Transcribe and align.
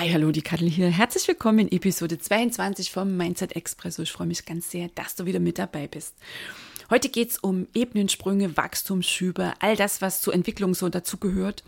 Hi, 0.00 0.08
hallo, 0.08 0.30
die 0.30 0.40
Kattel 0.40 0.66
hier. 0.66 0.88
Herzlich 0.88 1.28
willkommen 1.28 1.58
in 1.58 1.72
Episode 1.72 2.18
22 2.18 2.90
vom 2.90 3.18
Mindset 3.18 3.54
Expresso. 3.54 4.00
Ich 4.00 4.10
freue 4.10 4.28
mich 4.28 4.46
ganz 4.46 4.70
sehr, 4.70 4.88
dass 4.94 5.14
du 5.14 5.26
wieder 5.26 5.40
mit 5.40 5.58
dabei 5.58 5.88
bist. 5.88 6.16
Heute 6.88 7.10
geht 7.10 7.32
es 7.32 7.36
um 7.36 7.66
Ebenensprünge, 7.74 8.56
Wachstumsschübe, 8.56 9.52
all 9.58 9.76
das, 9.76 10.00
was 10.00 10.22
zur 10.22 10.32
Entwicklung 10.32 10.72
so 10.72 10.88
dazugehört. 10.88 11.64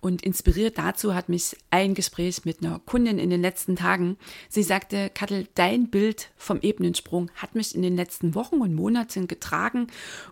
Und 0.00 0.22
inspiriert 0.22 0.78
dazu 0.78 1.16
hat 1.16 1.28
mich 1.28 1.56
ein 1.70 1.94
Gespräch 1.94 2.44
mit 2.44 2.62
einer 2.62 2.78
Kundin 2.78 3.18
in 3.18 3.30
den 3.30 3.42
letzten 3.42 3.74
Tagen. 3.74 4.16
Sie 4.48 4.62
sagte, 4.62 5.10
Kattel, 5.10 5.48
dein 5.56 5.90
Bild 5.90 6.30
vom 6.36 6.60
Ebenensprung 6.60 7.32
hat 7.34 7.56
mich 7.56 7.74
in 7.74 7.82
den 7.82 7.96
letzten 7.96 8.36
Wochen 8.36 8.60
und 8.60 8.76
Monaten 8.76 9.26
getragen 9.26 9.88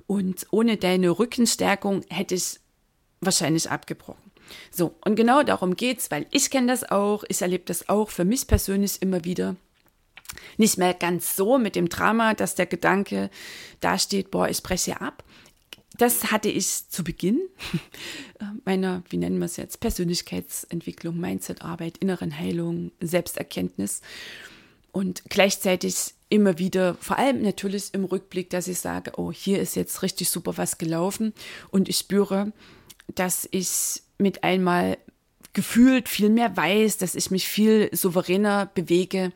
und 0.07 0.47
ohne 0.53 0.77
deine 0.77 1.11
Rückenstärkung 1.11 2.03
hätte 2.11 2.37
ich 2.37 2.61
wahrscheinlich 3.20 3.69
abgebrochen. 3.69 4.30
So, 4.70 4.95
und 5.05 5.17
genau 5.17 5.43
darum 5.43 5.77
geht's, 5.77 6.11
weil 6.11 6.27
ich 6.31 6.51
kenne 6.51 6.69
das 6.69 6.91
auch, 6.91 7.25
ich 7.29 7.43
erlebe 7.43 7.65
das 7.67 7.89
auch 7.89 8.11
für 8.11 8.25
mich 8.25 8.47
persönlich 8.47 9.01
immer 9.03 9.25
wieder. 9.25 9.57
Nicht 10.57 10.79
mehr 10.79 10.95
ganz 10.95 11.37
so 11.37 11.59
mit 11.59 11.77
dem 11.77 11.89
Drama, 11.89 12.34
dass 12.34 12.55
der 12.55 12.67
Gedanke 12.67 13.31
da 13.81 13.98
steht, 13.98 14.31
boah, 14.31 14.48
ich 14.48 14.62
breche 14.62 15.01
ab. 15.01 15.25
Das 15.98 16.31
hatte 16.31 16.48
ich 16.48 16.89
zu 16.89 17.05
Beginn 17.05 17.41
meiner, 18.65 19.03
wie 19.11 19.17
nennen 19.17 19.39
wir 19.39 19.47
es 19.47 19.57
jetzt, 19.57 19.81
Persönlichkeitsentwicklung, 19.81 21.19
Mindsetarbeit, 21.19 21.98
inneren 21.98 22.39
Heilung, 22.39 22.92
Selbsterkenntnis. 23.01 24.01
Und 24.92 25.23
gleichzeitig 25.29 26.14
immer 26.31 26.59
wieder, 26.59 26.95
vor 27.01 27.19
allem 27.19 27.42
natürlich 27.42 27.92
im 27.92 28.05
Rückblick, 28.05 28.51
dass 28.51 28.69
ich 28.69 28.79
sage, 28.79 29.12
oh, 29.17 29.31
hier 29.33 29.61
ist 29.61 29.77
jetzt 29.77 30.03
richtig 30.03 30.31
super 30.31 30.57
was 30.57 30.79
gelaufen 30.79 31.35
und 31.70 31.89
ich 31.89 31.98
spüre, 31.98 32.53
dass 33.14 33.48
ich 33.51 34.03
mit 34.21 34.45
einmal 34.45 34.99
gefühlt 35.53 36.09
viel 36.09 36.29
mehr 36.29 36.57
weiß, 36.57 36.99
dass 36.99 37.15
ich 37.15 37.31
mich 37.31 37.49
viel 37.49 37.91
souveräner 37.93 38.67
bewege, 38.75 39.33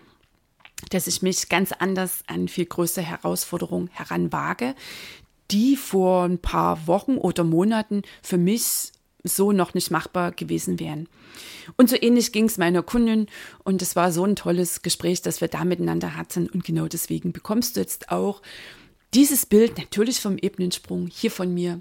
dass 0.90 1.06
ich 1.06 1.22
mich 1.22 1.48
ganz 1.48 1.72
anders 1.72 2.22
an 2.26 2.48
viel 2.48 2.66
größere 2.66 3.04
Herausforderungen 3.04 3.88
heranwage, 3.92 4.74
die 5.50 5.76
vor 5.76 6.24
ein 6.24 6.38
paar 6.38 6.86
Wochen 6.86 7.16
oder 7.16 7.44
Monaten 7.44 8.02
für 8.22 8.38
mich 8.38 8.92
so 9.24 9.52
noch 9.52 9.74
nicht 9.74 9.90
machbar 9.90 10.32
gewesen 10.32 10.78
wären. 10.78 11.08
Und 11.76 11.88
so 11.88 11.96
ähnlich 12.00 12.30
ging 12.32 12.44
es 12.44 12.58
meiner 12.58 12.82
Kundin. 12.82 13.26
Und 13.64 13.80
es 13.80 13.96
war 13.96 14.12
so 14.12 14.24
ein 14.24 14.36
tolles 14.36 14.82
Gespräch, 14.82 15.22
das 15.22 15.40
wir 15.40 15.48
da 15.48 15.64
miteinander 15.64 16.14
hatten. 16.14 16.48
Und 16.48 16.64
genau 16.64 16.86
deswegen 16.86 17.32
bekommst 17.32 17.76
du 17.76 17.80
jetzt 17.80 18.10
auch 18.10 18.42
dieses 19.14 19.46
Bild 19.46 19.78
natürlich 19.78 20.20
vom 20.20 20.36
Ebenensprung 20.36 21.06
hier 21.06 21.30
von 21.30 21.52
mir 21.54 21.80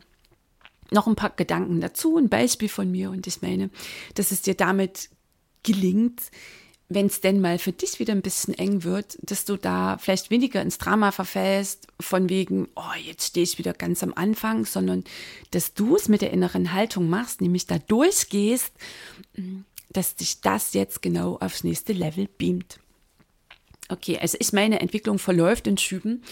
noch 0.91 1.07
ein 1.07 1.15
paar 1.15 1.31
Gedanken 1.31 1.81
dazu, 1.81 2.17
ein 2.17 2.29
Beispiel 2.29 2.69
von 2.69 2.89
mir 2.91 3.11
und 3.11 3.27
ich 3.27 3.41
meine, 3.41 3.69
dass 4.15 4.31
es 4.31 4.41
dir 4.41 4.55
damit 4.55 5.09
gelingt, 5.63 6.21
wenn 6.89 7.07
es 7.07 7.21
denn 7.21 7.41
mal 7.41 7.57
für 7.57 7.71
dich 7.71 7.99
wieder 7.99 8.13
ein 8.13 8.21
bisschen 8.21 8.53
eng 8.53 8.83
wird, 8.83 9.17
dass 9.21 9.45
du 9.45 9.57
da 9.57 9.97
vielleicht 9.97 10.29
weniger 10.29 10.61
ins 10.61 10.77
Drama 10.77 11.11
verfällst, 11.11 11.87
von 11.99 12.29
wegen, 12.29 12.67
oh, 12.75 12.97
jetzt 13.03 13.27
stehe 13.27 13.43
ich 13.43 13.57
wieder 13.57 13.73
ganz 13.73 14.03
am 14.03 14.13
Anfang, 14.13 14.65
sondern 14.65 15.03
dass 15.51 15.73
du 15.73 15.95
es 15.95 16.07
mit 16.07 16.21
der 16.21 16.31
inneren 16.31 16.73
Haltung 16.73 17.09
machst, 17.09 17.41
nämlich 17.41 17.65
da 17.65 17.79
durchgehst, 17.79 18.71
dass 19.91 20.15
dich 20.15 20.41
das 20.41 20.73
jetzt 20.73 21.01
genau 21.01 21.37
aufs 21.37 21.63
nächste 21.63 21.93
Level 21.93 22.27
beamt. 22.37 22.79
Okay, 23.89 24.17
also 24.19 24.37
ich 24.39 24.53
meine, 24.53 24.79
Entwicklung 24.79 25.19
verläuft 25.19 25.67
in 25.67 25.77
Schüben. 25.77 26.23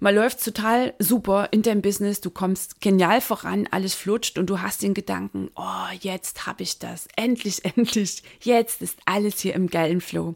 Mal 0.00 0.14
läuft 0.14 0.44
total 0.44 0.94
super 0.98 1.48
in 1.52 1.62
deinem 1.62 1.82
Business, 1.82 2.20
du 2.20 2.30
kommst 2.30 2.80
genial 2.80 3.20
voran, 3.20 3.68
alles 3.70 3.94
flutscht 3.94 4.38
und 4.38 4.50
du 4.50 4.60
hast 4.60 4.82
den 4.82 4.94
Gedanken, 4.94 5.50
oh, 5.56 5.88
jetzt 6.00 6.46
habe 6.46 6.62
ich 6.62 6.78
das, 6.78 7.08
endlich, 7.16 7.64
endlich, 7.76 8.22
jetzt 8.40 8.82
ist 8.82 8.98
alles 9.04 9.40
hier 9.40 9.54
im 9.54 9.68
geilen 9.68 10.00
Flow. 10.00 10.34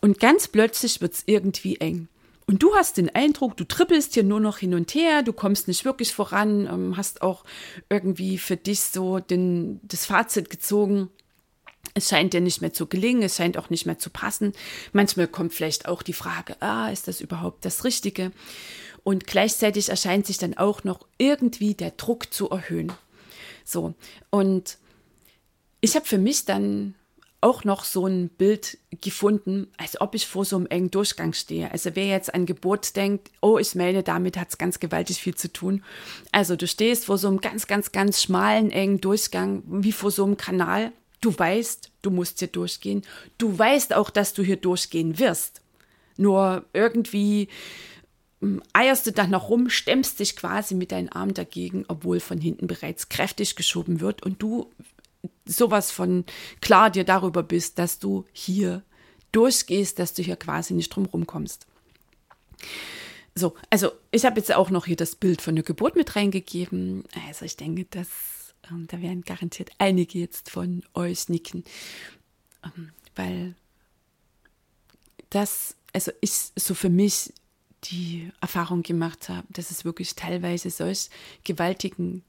Und 0.00 0.20
ganz 0.20 0.48
plötzlich 0.48 1.00
wird 1.00 1.14
es 1.14 1.22
irgendwie 1.26 1.76
eng. 1.76 2.08
Und 2.46 2.62
du 2.62 2.74
hast 2.74 2.96
den 2.96 3.14
Eindruck, 3.14 3.58
du 3.58 3.64
trippelst 3.64 4.14
hier 4.14 4.22
nur 4.22 4.40
noch 4.40 4.56
hin 4.56 4.72
und 4.72 4.94
her, 4.94 5.22
du 5.22 5.34
kommst 5.34 5.68
nicht 5.68 5.84
wirklich 5.84 6.14
voran, 6.14 6.66
ähm, 6.66 6.96
hast 6.96 7.20
auch 7.20 7.44
irgendwie 7.90 8.38
für 8.38 8.56
dich 8.56 8.80
so 8.80 9.18
den, 9.18 9.80
das 9.82 10.06
Fazit 10.06 10.48
gezogen, 10.48 11.10
es 11.98 12.08
scheint 12.08 12.32
dir 12.32 12.40
nicht 12.40 12.60
mehr 12.60 12.72
zu 12.72 12.86
gelingen, 12.86 13.22
es 13.22 13.36
scheint 13.36 13.58
auch 13.58 13.70
nicht 13.70 13.86
mehr 13.86 13.98
zu 13.98 14.10
passen. 14.10 14.52
Manchmal 14.92 15.28
kommt 15.28 15.52
vielleicht 15.52 15.86
auch 15.86 16.02
die 16.02 16.12
Frage, 16.12 16.56
ah, 16.60 16.88
ist 16.88 17.08
das 17.08 17.20
überhaupt 17.20 17.64
das 17.64 17.84
Richtige? 17.84 18.32
Und 19.04 19.26
gleichzeitig 19.26 19.88
erscheint 19.88 20.26
sich 20.26 20.38
dann 20.38 20.56
auch 20.56 20.84
noch 20.84 21.06
irgendwie 21.18 21.74
der 21.74 21.92
Druck 21.92 22.32
zu 22.32 22.50
erhöhen. 22.50 22.92
So, 23.64 23.94
und 24.30 24.78
ich 25.80 25.94
habe 25.94 26.06
für 26.06 26.18
mich 26.18 26.44
dann 26.44 26.94
auch 27.40 27.62
noch 27.64 27.84
so 27.84 28.06
ein 28.06 28.30
Bild 28.30 28.78
gefunden, 29.00 29.68
als 29.76 30.00
ob 30.00 30.14
ich 30.14 30.26
vor 30.26 30.44
so 30.44 30.56
einem 30.56 30.66
engen 30.66 30.90
Durchgang 30.90 31.32
stehe. 31.32 31.70
Also 31.70 31.90
wer 31.94 32.06
jetzt 32.06 32.34
an 32.34 32.46
Geburt 32.46 32.96
denkt, 32.96 33.30
oh, 33.40 33.58
ich 33.58 33.74
meine, 33.76 34.02
damit 34.02 34.36
hat 34.36 34.48
es 34.48 34.58
ganz 34.58 34.80
gewaltig 34.80 35.18
viel 35.18 35.36
zu 35.36 35.52
tun. 35.52 35.84
Also 36.32 36.56
du 36.56 36.66
stehst 36.66 37.04
vor 37.04 37.16
so 37.16 37.28
einem 37.28 37.40
ganz, 37.40 37.68
ganz, 37.68 37.92
ganz 37.92 38.22
schmalen, 38.22 38.72
engen 38.72 39.00
Durchgang, 39.00 39.62
wie 39.66 39.92
vor 39.92 40.10
so 40.10 40.24
einem 40.24 40.36
Kanal 40.36 40.92
Du 41.20 41.36
weißt, 41.36 41.90
du 42.02 42.10
musst 42.10 42.38
hier 42.38 42.48
durchgehen. 42.48 43.02
Du 43.38 43.58
weißt 43.58 43.94
auch, 43.94 44.10
dass 44.10 44.34
du 44.34 44.42
hier 44.42 44.56
durchgehen 44.56 45.18
wirst. 45.18 45.60
Nur 46.16 46.64
irgendwie 46.72 47.48
hm, 48.40 48.62
eierst 48.72 49.06
du 49.06 49.12
dann 49.12 49.30
noch 49.30 49.48
rum, 49.48 49.68
stemmst 49.68 50.20
dich 50.20 50.36
quasi 50.36 50.74
mit 50.74 50.92
deinen 50.92 51.08
Armen 51.08 51.34
dagegen, 51.34 51.84
obwohl 51.88 52.20
von 52.20 52.40
hinten 52.40 52.66
bereits 52.66 53.08
kräftig 53.08 53.56
geschoben 53.56 54.00
wird 54.00 54.22
und 54.22 54.42
du 54.42 54.70
sowas 55.44 55.90
von 55.90 56.24
klar 56.60 56.90
dir 56.90 57.04
darüber 57.04 57.42
bist, 57.42 57.78
dass 57.78 57.98
du 57.98 58.24
hier 58.32 58.82
durchgehst, 59.32 59.98
dass 59.98 60.14
du 60.14 60.22
hier 60.22 60.36
quasi 60.36 60.74
nicht 60.74 60.90
drum 60.90 61.06
rumkommst. 61.06 61.66
So, 63.34 63.54
also 63.70 63.92
ich 64.10 64.24
habe 64.24 64.40
jetzt 64.40 64.54
auch 64.54 64.70
noch 64.70 64.86
hier 64.86 64.96
das 64.96 65.14
Bild 65.14 65.42
von 65.42 65.54
der 65.54 65.64
Geburt 65.64 65.96
mit 65.96 66.16
reingegeben. 66.16 67.04
Also 67.28 67.44
ich 67.44 67.56
denke, 67.56 67.86
das 67.90 68.08
da 68.62 69.00
werden 69.00 69.22
garantiert 69.22 69.70
einige 69.78 70.18
jetzt 70.18 70.50
von 70.50 70.82
euch 70.94 71.28
nicken, 71.28 71.64
ähm, 72.64 72.90
weil 73.14 73.54
das, 75.30 75.76
also 75.92 76.12
ich 76.20 76.32
so 76.56 76.74
für 76.74 76.90
mich 76.90 77.32
die 77.84 78.30
Erfahrung 78.40 78.82
gemacht 78.82 79.28
habe, 79.28 79.46
dass 79.50 79.70
es 79.70 79.84
wirklich 79.84 80.14
teilweise 80.14 80.70
solch 80.70 81.10
gewaltigen 81.44 82.24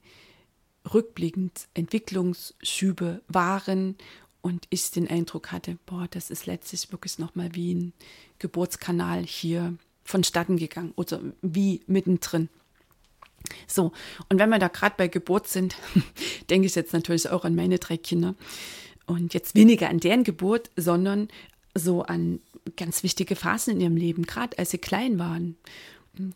rückblickend 0.93 1.67
Entwicklungsschübe 1.73 3.21
waren 3.27 3.95
und 4.41 4.65
ich 4.69 4.91
den 4.91 5.07
Eindruck 5.07 5.51
hatte, 5.51 5.77
boah, 5.85 6.07
das 6.09 6.29
ist 6.29 6.45
letztlich 6.45 6.91
wirklich 6.91 7.19
nochmal 7.19 7.53
wie 7.55 7.73
ein 7.73 7.93
Geburtskanal 8.37 9.23
hier 9.23 9.77
vonstatten 10.03 10.57
gegangen 10.57 10.93
oder 10.95 11.21
wie 11.41 11.81
mittendrin. 11.87 12.49
So, 13.67 13.91
und 14.29 14.39
wenn 14.39 14.49
wir 14.49 14.59
da 14.59 14.67
gerade 14.67 14.95
bei 14.97 15.07
Geburt 15.07 15.47
sind, 15.47 15.75
denke 16.49 16.67
ich 16.67 16.75
jetzt 16.75 16.93
natürlich 16.93 17.29
auch 17.29 17.45
an 17.45 17.55
meine 17.55 17.79
drei 17.79 17.97
Kinder. 17.97 18.35
Und 19.05 19.33
jetzt 19.33 19.55
weniger 19.55 19.89
an 19.89 19.99
deren 19.99 20.23
Geburt, 20.23 20.69
sondern 20.75 21.29
so 21.73 22.03
an 22.03 22.39
ganz 22.75 23.03
wichtige 23.03 23.35
Phasen 23.35 23.75
in 23.75 23.81
ihrem 23.81 23.97
Leben, 23.97 24.23
gerade 24.23 24.57
als 24.57 24.71
sie 24.71 24.77
klein 24.77 25.19
waren. 25.19 25.57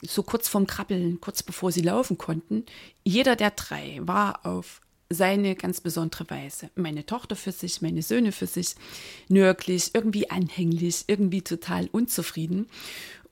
So 0.02 0.24
kurz 0.24 0.48
vorm 0.48 0.66
Krabbeln, 0.66 1.20
kurz 1.20 1.44
bevor 1.44 1.72
sie 1.72 1.82
laufen 1.82 2.18
konnten. 2.18 2.66
Jeder 3.04 3.36
der 3.36 3.52
drei 3.52 4.00
war 4.02 4.46
auf 4.46 4.82
seine 5.10 5.56
ganz 5.56 5.82
besondere 5.82 6.30
Weise. 6.30 6.70
Meine 6.76 7.06
Tochter 7.06 7.36
für 7.36 7.52
sich, 7.52 7.82
meine 7.82 8.02
Söhne 8.02 8.32
für 8.32 8.48
sich, 8.48 8.76
nörglich, 9.30 9.92
irgendwie 9.94 10.30
anhänglich, 10.30 11.06
irgendwie 11.08 11.42
total 11.42 11.88
unzufrieden. 11.92 12.68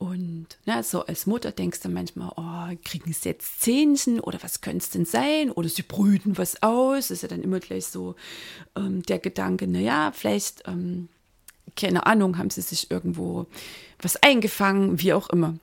Und 0.02 0.48
na, 0.66 0.82
so 0.82 1.06
als 1.06 1.28
Mutter 1.28 1.52
denkst 1.52 1.82
du 1.82 1.90
manchmal, 1.90 2.32
oh, 2.36 2.76
kriegen 2.84 3.14
sie 3.14 3.30
jetzt 3.30 3.62
Zähnchen 3.62 4.20
oder 4.20 4.42
was 4.42 4.62
könnte 4.62 4.80
es 4.80 4.90
denn 4.90 5.06
sein? 5.06 5.52
Oder 5.52 5.70
sie 5.70 5.84
brüten 5.84 6.40
was 6.40 6.64
aus. 6.64 7.12
Ist 7.12 7.22
ja 7.22 7.28
dann 7.28 7.44
immer 7.44 7.60
gleich 7.60 7.86
so 7.86 8.16
ähm, 8.76 9.04
der 9.04 9.20
Gedanke, 9.20 9.68
naja, 9.68 10.12
vielleicht, 10.12 10.68
ähm, 10.68 11.08
keine 11.78 12.08
Ahnung, 12.08 12.40
haben 12.40 12.50
sie 12.50 12.62
sich 12.62 12.90
irgendwo 12.90 13.46
was 14.02 14.16
eingefangen, 14.24 15.00
wie 15.00 15.14
auch 15.14 15.30
immer. 15.30 15.54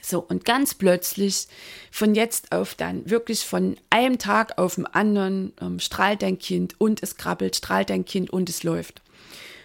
So, 0.00 0.20
und 0.20 0.46
ganz 0.46 0.72
plötzlich, 0.72 1.46
von 1.90 2.14
jetzt 2.14 2.52
auf 2.52 2.74
dann, 2.74 3.10
wirklich 3.10 3.44
von 3.44 3.76
einem 3.90 4.16
Tag 4.16 4.56
auf 4.56 4.76
den 4.76 4.86
anderen, 4.86 5.52
ähm, 5.60 5.78
strahlt 5.78 6.22
dein 6.22 6.38
Kind 6.38 6.80
und 6.80 7.02
es 7.02 7.18
krabbelt, 7.18 7.56
strahlt 7.56 7.90
dein 7.90 8.06
Kind 8.06 8.30
und 8.30 8.48
es 8.48 8.62
läuft. 8.62 9.02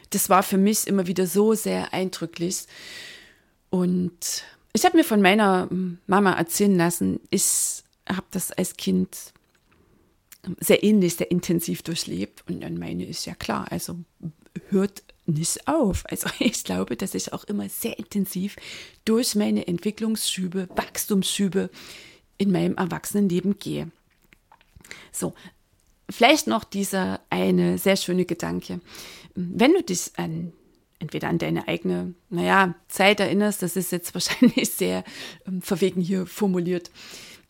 Das 0.09 0.29
war 0.29 0.43
für 0.43 0.57
mich 0.57 0.87
immer 0.87 1.07
wieder 1.07 1.25
so 1.25 1.53
sehr 1.53 1.93
eindrücklich. 1.93 2.65
Und 3.69 4.43
ich 4.73 4.85
habe 4.85 4.97
mir 4.97 5.03
von 5.03 5.21
meiner 5.21 5.67
Mama 6.07 6.33
erzählen 6.33 6.75
lassen, 6.75 7.19
ich 7.29 7.83
habe 8.07 8.27
das 8.31 8.51
als 8.51 8.77
Kind 8.77 9.33
sehr 10.59 10.83
ähnlich, 10.83 11.15
sehr 11.15 11.31
intensiv 11.31 11.81
durchlebt. 11.81 12.43
Und 12.47 12.61
dann 12.61 12.77
meine 12.77 13.05
ich, 13.05 13.25
ja 13.25 13.35
klar, 13.35 13.67
also 13.71 13.99
hört 14.69 15.03
nicht 15.25 15.67
auf. 15.67 16.05
Also 16.09 16.29
ich 16.39 16.63
glaube, 16.63 16.95
dass 16.95 17.13
ich 17.15 17.33
auch 17.33 17.43
immer 17.45 17.67
sehr 17.69 17.99
intensiv 17.99 18.55
durch 19.05 19.35
meine 19.35 19.67
Entwicklungsschübe, 19.67 20.69
Wachstumsschübe 20.75 21.69
in 22.37 22.51
meinem 22.51 22.75
Erwachsenenleben 22.75 23.59
gehe. 23.59 23.91
So, 25.11 25.33
vielleicht 26.09 26.47
noch 26.47 26.63
dieser 26.63 27.19
eine 27.29 27.77
sehr 27.77 27.97
schöne 27.97 28.25
Gedanke. 28.25 28.79
Wenn 29.35 29.73
du 29.73 29.83
dich 29.83 30.11
an 30.17 30.53
entweder 30.99 31.29
an 31.29 31.37
deine 31.37 31.67
eigene, 31.67 32.13
naja, 32.29 32.75
Zeit 32.87 33.19
erinnerst, 33.19 33.61
das 33.61 33.75
ist 33.75 33.91
jetzt 33.91 34.13
wahrscheinlich 34.13 34.71
sehr 34.71 35.03
ähm, 35.45 35.61
verwegen 35.61 36.01
hier 36.01 36.25
formuliert, 36.25 36.91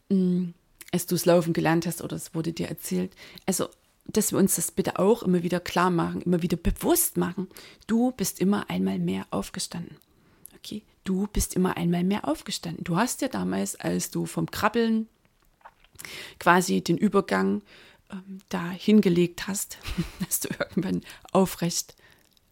ähm, 0.10 0.54
als 0.92 1.06
du 1.06 1.16
es 1.16 1.26
laufen 1.26 1.54
gelernt 1.54 1.86
hast 1.86 2.02
oder 2.02 2.16
es 2.16 2.34
wurde 2.34 2.54
dir 2.54 2.68
erzählt. 2.68 3.14
Also 3.46 3.68
dass 4.08 4.32
wir 4.32 4.40
uns 4.40 4.56
das 4.56 4.72
bitte 4.72 5.00
auch 5.00 5.24
immer 5.24 5.44
wieder 5.44 5.60
klar 5.60 5.90
machen, 5.90 6.22
immer 6.22 6.42
wieder 6.42 6.58
bewusst 6.58 7.18
machen. 7.18 7.48
Du 7.88 8.12
bist 8.12 8.40
immer 8.40 8.70
einmal 8.70 9.00
mehr 9.00 9.26
aufgestanden. 9.32 9.98
Okay, 10.56 10.84
du 11.04 11.28
bist 11.28 11.56
immer 11.56 11.78
einmal 11.78 12.04
mehr 12.04 12.28
aufgestanden. 12.28 12.84
Du 12.84 12.96
hast 12.96 13.22
ja 13.22 13.28
damals, 13.28 13.76
als 13.76 14.10
du 14.10 14.26
vom 14.26 14.50
Krabbeln 14.50 15.08
quasi 16.40 16.82
den 16.82 16.98
Übergang 16.98 17.62
ähm, 18.12 18.40
da 18.50 18.70
hingelegt 18.72 19.48
hast, 19.48 19.78
dass 20.26 20.40
du 20.40 20.50
irgendwann 20.58 21.02
aufrecht 21.32 21.96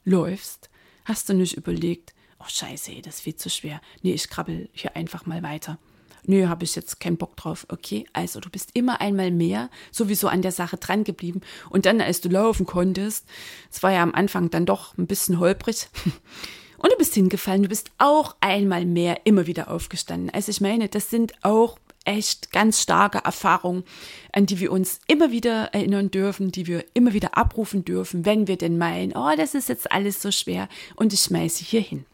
läufst, 0.04 0.70
hast 1.06 1.30
du 1.30 1.34
nicht 1.34 1.56
überlegt, 1.56 2.14
oh 2.40 2.48
scheiße, 2.48 3.02
das 3.02 3.16
ist 3.16 3.22
viel 3.22 3.36
zu 3.36 3.50
schwer. 3.50 3.82
Nee, 4.02 4.14
ich 4.14 4.30
krabbel 4.30 4.70
hier 4.74 4.96
einfach 4.96 5.26
mal 5.26 5.42
weiter 5.42 5.80
nö, 6.28 6.48
habe 6.48 6.64
ich 6.64 6.76
jetzt 6.76 7.00
keinen 7.00 7.18
Bock 7.18 7.36
drauf. 7.36 7.66
Okay, 7.70 8.06
also 8.14 8.40
du 8.40 8.50
bist 8.50 8.72
immer 8.74 9.02
einmal 9.02 9.32
mehr 9.32 9.70
sowieso 9.92 10.28
an 10.28 10.42
der 10.42 10.52
Sache 10.52 10.78
dran 10.78 11.04
geblieben. 11.04 11.42
Und 11.70 11.86
dann, 11.86 12.02
als 12.02 12.22
du 12.22 12.30
laufen 12.30 12.66
konntest, 12.66 13.26
es 13.72 13.84
war 13.84 13.92
ja 13.92 14.04
am 14.04 14.14
Anfang 14.14 14.50
dann 14.50 14.66
doch 14.66 14.98
ein 14.98 15.08
bisschen 15.08 15.40
holprig. 15.40 15.88
Und 16.78 16.92
du 16.92 16.98
bist 16.98 17.14
hingefallen, 17.14 17.64
du 17.64 17.70
bist 17.70 17.90
auch 17.98 18.36
einmal 18.42 18.86
mehr 18.86 19.26
immer 19.26 19.48
wieder 19.48 19.72
aufgestanden. 19.72 20.30
Also 20.30 20.52
ich 20.52 20.62
meine, 20.62 20.88
das 20.90 21.10
sind 21.10 21.34
auch 21.42 21.80
echt 22.06 22.52
ganz 22.52 22.82
starke 22.82 23.20
Erfahrungen, 23.20 23.84
an 24.32 24.46
die 24.46 24.60
wir 24.60 24.72
uns 24.72 25.00
immer 25.08 25.32
wieder 25.32 25.74
erinnern 25.74 26.12
dürfen, 26.12 26.52
die 26.52 26.68
wir 26.68 26.86
immer 26.94 27.14
wieder 27.14 27.38
abrufen 27.38 27.84
dürfen, 27.84 28.26
wenn 28.26 28.48
wir 28.48 28.58
denn 28.58 28.78
meinen, 28.78 29.14
oh, 29.16 29.32
das 29.36 29.56
ist 29.56 29.70
jetzt 29.70 29.92
alles 29.92 30.22
so 30.22 30.32
schwer 30.32 30.70
und 30.96 31.14
ich 31.14 31.22
schmeiße 31.22 31.64
hier 31.64 31.82
hin. 31.82 32.06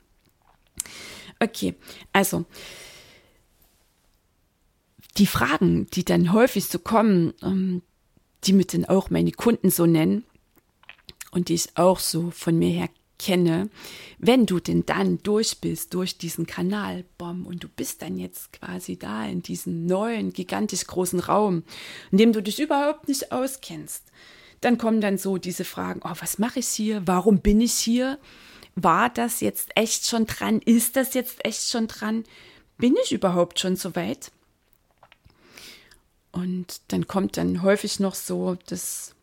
Okay, 1.40 1.76
also 2.14 2.46
die 5.18 5.28
Fragen, 5.28 5.88
die 5.94 6.06
dann 6.06 6.34
häufig 6.34 6.66
so 6.66 6.80
kommen, 6.80 7.34
ähm, 7.42 7.82
die 8.44 8.54
mit 8.54 8.74
dann 8.74 8.86
auch 8.86 9.10
meine 9.10 9.32
Kunden 9.32 9.70
so 9.70 9.86
nennen 9.86 10.24
und 11.32 11.50
die 11.50 11.56
ich 11.56 11.78
auch 11.78 12.00
so 12.00 12.32
von 12.32 12.58
mir 12.58 12.70
her 12.70 12.90
kenne, 13.22 13.70
wenn 14.18 14.46
du 14.46 14.60
denn 14.60 14.86
dann 14.86 15.20
durch 15.24 15.60
bist, 15.60 15.94
durch 15.94 16.18
diesen 16.18 16.48
Kanal, 16.48 17.06
bom, 17.18 17.46
und 17.46 17.64
du 17.64 17.68
bist 17.68 18.02
dann 18.02 18.18
jetzt 18.18 18.52
quasi 18.54 18.98
da 18.98 19.26
in 19.26 19.42
diesem 19.44 19.86
neuen, 19.86 20.34
gigantisch 20.34 20.86
großen 20.88 21.20
Raum, 21.20 21.64
in 22.12 22.18
dem 22.18 22.34
du 22.34 22.42
dich 22.42 22.60
überhaupt 22.60 23.08
nicht 23.08 23.32
auskennst, 23.32 24.04
dann 24.60 24.78
kommen 24.78 25.02
dann 25.02 25.18
so 25.18 25.38
diese 25.38 25.66
Fragen, 25.66 26.02
oh, 26.04 26.16
was 26.20 26.40
mache 26.40 26.60
ich 26.60 26.68
hier? 26.68 27.04
Warum 27.06 27.40
bin 27.40 27.62
ich 27.62 27.74
hier? 27.74 28.20
War 28.76 29.10
das 29.10 29.42
jetzt 29.42 29.70
echt 29.76 30.08
schon 30.08 30.26
dran? 30.26 30.60
Ist 30.60 30.96
das 30.96 31.14
jetzt 31.14 31.46
echt 31.46 31.70
schon 31.70 31.88
dran? 31.88 32.24
Bin 32.78 32.96
ich 33.04 33.12
überhaupt 33.12 33.60
schon 33.60 33.76
so 33.76 33.96
weit? 33.96 34.32
Und 36.32 36.82
dann 36.88 37.08
kommt 37.08 37.38
dann 37.38 37.62
häufig 37.62 38.00
noch 38.00 38.16
so 38.16 38.58
das 38.68 39.16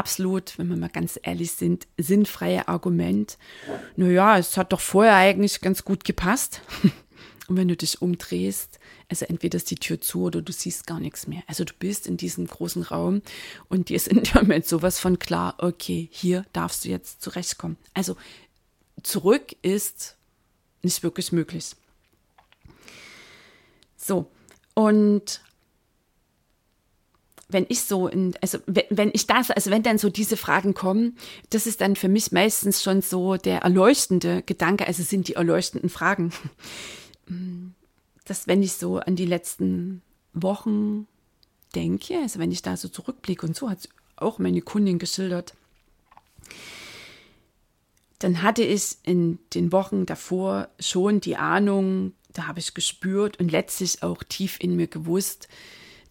absolut, 0.00 0.58
wenn 0.58 0.68
wir 0.68 0.76
mal 0.78 0.88
ganz 0.88 1.20
ehrlich 1.22 1.52
sind, 1.52 1.86
sinnfreie 1.98 2.68
Argument. 2.68 3.36
Naja, 3.96 4.38
es 4.38 4.56
hat 4.56 4.72
doch 4.72 4.80
vorher 4.80 5.14
eigentlich 5.14 5.60
ganz 5.60 5.84
gut 5.84 6.04
gepasst. 6.04 6.62
Und 7.48 7.58
wenn 7.58 7.68
du 7.68 7.76
dich 7.76 8.00
umdrehst, 8.00 8.78
also 9.10 9.26
entweder 9.26 9.56
ist 9.56 9.70
die 9.70 9.76
Tür 9.76 10.00
zu 10.00 10.22
oder 10.22 10.40
du 10.40 10.52
siehst 10.52 10.86
gar 10.86 11.00
nichts 11.00 11.26
mehr. 11.26 11.42
Also 11.48 11.64
du 11.64 11.74
bist 11.78 12.06
in 12.06 12.16
diesem 12.16 12.46
großen 12.46 12.84
Raum 12.84 13.22
und 13.68 13.88
dir 13.88 13.96
ist 13.96 14.06
in 14.06 14.22
dem 14.22 14.42
Moment 14.42 14.66
sowas 14.66 15.00
von 15.00 15.18
klar, 15.18 15.56
okay, 15.58 16.08
hier 16.12 16.46
darfst 16.52 16.84
du 16.84 16.90
jetzt 16.90 17.20
zurechtkommen. 17.20 17.76
Also 17.92 18.16
zurück 19.02 19.56
ist 19.62 20.16
nicht 20.82 21.02
wirklich 21.02 21.32
möglich. 21.32 21.74
So, 23.96 24.30
und 24.74 25.42
wenn 27.52 27.66
ich 27.68 27.82
so, 27.82 28.08
in, 28.08 28.34
also 28.40 28.58
wenn 28.66 29.10
ich 29.12 29.26
das, 29.26 29.50
also 29.50 29.70
wenn 29.70 29.82
dann 29.82 29.98
so 29.98 30.10
diese 30.10 30.36
Fragen 30.36 30.74
kommen, 30.74 31.16
das 31.50 31.66
ist 31.66 31.80
dann 31.80 31.96
für 31.96 32.08
mich 32.08 32.32
meistens 32.32 32.82
schon 32.82 33.02
so 33.02 33.36
der 33.36 33.60
erleuchtende 33.60 34.42
Gedanke, 34.42 34.86
also 34.86 35.02
sind 35.02 35.28
die 35.28 35.34
erleuchtenden 35.34 35.90
Fragen. 35.90 36.32
Dass 38.24 38.46
wenn 38.46 38.62
ich 38.62 38.74
so 38.74 38.98
an 38.98 39.16
die 39.16 39.26
letzten 39.26 40.02
Wochen 40.32 41.06
denke, 41.74 42.18
also 42.18 42.38
wenn 42.38 42.52
ich 42.52 42.62
da 42.62 42.76
so 42.76 42.88
zurückblicke 42.88 43.46
und 43.46 43.56
so 43.56 43.70
hat 43.70 43.88
auch 44.16 44.38
meine 44.38 44.60
Kundin 44.60 44.98
geschildert, 44.98 45.54
dann 48.18 48.42
hatte 48.42 48.62
ich 48.62 48.96
in 49.02 49.38
den 49.54 49.72
Wochen 49.72 50.06
davor 50.06 50.68
schon 50.78 51.20
die 51.20 51.36
Ahnung, 51.36 52.12
da 52.32 52.46
habe 52.46 52.60
ich 52.60 52.74
gespürt 52.74 53.40
und 53.40 53.50
letztlich 53.50 54.02
auch 54.02 54.22
tief 54.22 54.58
in 54.60 54.76
mir 54.76 54.86
gewusst, 54.86 55.48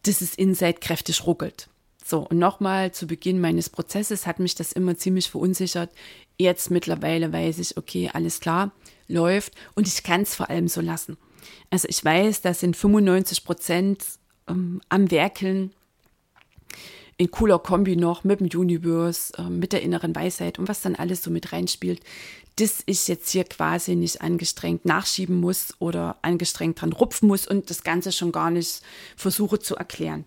dass 0.03 0.21
es 0.21 0.35
Inside 0.35 0.79
kräftig 0.79 1.25
ruckelt. 1.25 1.69
So, 2.03 2.19
und 2.27 2.39
nochmal 2.39 2.91
zu 2.91 3.05
Beginn 3.05 3.39
meines 3.39 3.69
Prozesses 3.69 4.25
hat 4.25 4.39
mich 4.39 4.55
das 4.55 4.71
immer 4.71 4.97
ziemlich 4.97 5.29
verunsichert. 5.29 5.91
Jetzt 6.39 6.71
mittlerweile 6.71 7.31
weiß 7.31 7.59
ich, 7.59 7.77
okay, 7.77 8.09
alles 8.11 8.39
klar, 8.39 8.71
läuft 9.07 9.53
und 9.75 9.87
ich 9.87 10.01
kann 10.03 10.21
es 10.21 10.35
vor 10.35 10.49
allem 10.49 10.67
so 10.67 10.81
lassen. 10.81 11.17
Also 11.69 11.87
ich 11.87 12.03
weiß, 12.03 12.41
das 12.41 12.61
sind 12.61 12.75
95 12.75 13.43
Prozent 13.43 14.05
ähm, 14.47 14.81
am 14.89 15.11
Werkeln 15.11 15.71
in 17.17 17.29
cooler 17.31 17.59
Kombi 17.59 17.97
noch 17.97 18.23
mit 18.23 18.39
dem 18.39 18.47
Universe, 18.47 19.33
äh, 19.37 19.43
mit 19.43 19.73
der 19.73 19.81
inneren 19.81 20.15
Weisheit 20.15 20.57
und 20.57 20.67
was 20.67 20.81
dann 20.81 20.95
alles 20.95 21.21
so 21.21 21.29
mit 21.29 21.51
reinspielt 21.51 22.01
dass 22.59 22.83
ich 22.85 23.07
jetzt 23.07 23.29
hier 23.29 23.43
quasi 23.43 23.95
nicht 23.95 24.21
angestrengt 24.21 24.85
nachschieben 24.85 25.39
muss 25.39 25.73
oder 25.79 26.17
angestrengt 26.21 26.81
dran 26.81 26.93
rupfen 26.93 27.27
muss 27.27 27.47
und 27.47 27.69
das 27.69 27.83
Ganze 27.83 28.11
schon 28.11 28.31
gar 28.31 28.51
nicht 28.51 28.81
versuche 29.15 29.59
zu 29.59 29.75
erklären. 29.75 30.25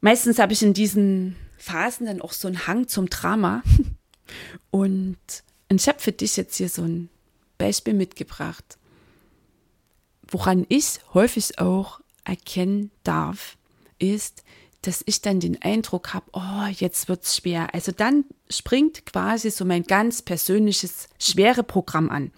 Meistens 0.00 0.38
habe 0.38 0.52
ich 0.52 0.62
in 0.62 0.74
diesen 0.74 1.36
Phasen 1.56 2.06
dann 2.06 2.20
auch 2.20 2.32
so 2.32 2.48
einen 2.48 2.66
Hang 2.66 2.88
zum 2.88 3.08
Drama. 3.08 3.62
Und 4.70 5.18
ich 5.70 5.88
habe 5.88 6.00
für 6.00 6.12
dich 6.12 6.36
jetzt 6.36 6.56
hier 6.56 6.68
so 6.68 6.82
ein 6.82 7.08
Beispiel 7.56 7.94
mitgebracht, 7.94 8.78
woran 10.28 10.66
ich 10.68 10.98
häufig 11.14 11.58
auch 11.58 12.00
erkennen 12.24 12.90
darf, 13.04 13.56
ist, 13.98 14.42
dass 14.82 15.02
ich 15.06 15.22
dann 15.22 15.40
den 15.40 15.62
Eindruck 15.62 16.12
habe, 16.12 16.26
oh, 16.32 16.66
jetzt 16.70 17.08
wird's 17.08 17.36
schwer. 17.36 17.72
Also 17.74 17.92
dann 17.92 18.24
springt 18.50 19.06
quasi 19.06 19.50
so 19.50 19.64
mein 19.64 19.84
ganz 19.84 20.22
persönliches 20.22 21.08
schwere 21.18 21.62
Programm 21.62 22.10
an. 22.10 22.32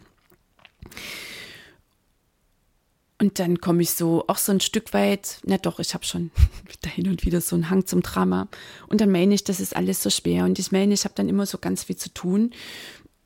Und 3.18 3.38
dann 3.38 3.60
komme 3.60 3.82
ich 3.82 3.92
so 3.92 4.24
auch 4.26 4.36
so 4.36 4.52
ein 4.52 4.60
Stück 4.60 4.92
weit, 4.92 5.38
na 5.44 5.56
doch, 5.56 5.78
ich 5.78 5.94
habe 5.94 6.04
schon 6.04 6.30
wieder 6.68 6.90
hin 6.92 7.08
und 7.08 7.24
wieder 7.24 7.40
so 7.40 7.56
einen 7.56 7.70
Hang 7.70 7.86
zum 7.86 8.02
Drama. 8.02 8.48
Und 8.88 9.00
dann 9.00 9.10
meine 9.10 9.34
ich, 9.34 9.44
das 9.44 9.60
ist 9.60 9.74
alles 9.74 10.02
so 10.02 10.10
schwer. 10.10 10.44
Und 10.44 10.58
ich 10.58 10.72
meine, 10.72 10.92
ich 10.92 11.04
habe 11.04 11.14
dann 11.14 11.28
immer 11.28 11.46
so 11.46 11.56
ganz 11.56 11.84
viel 11.84 11.96
zu 11.96 12.12
tun. 12.12 12.52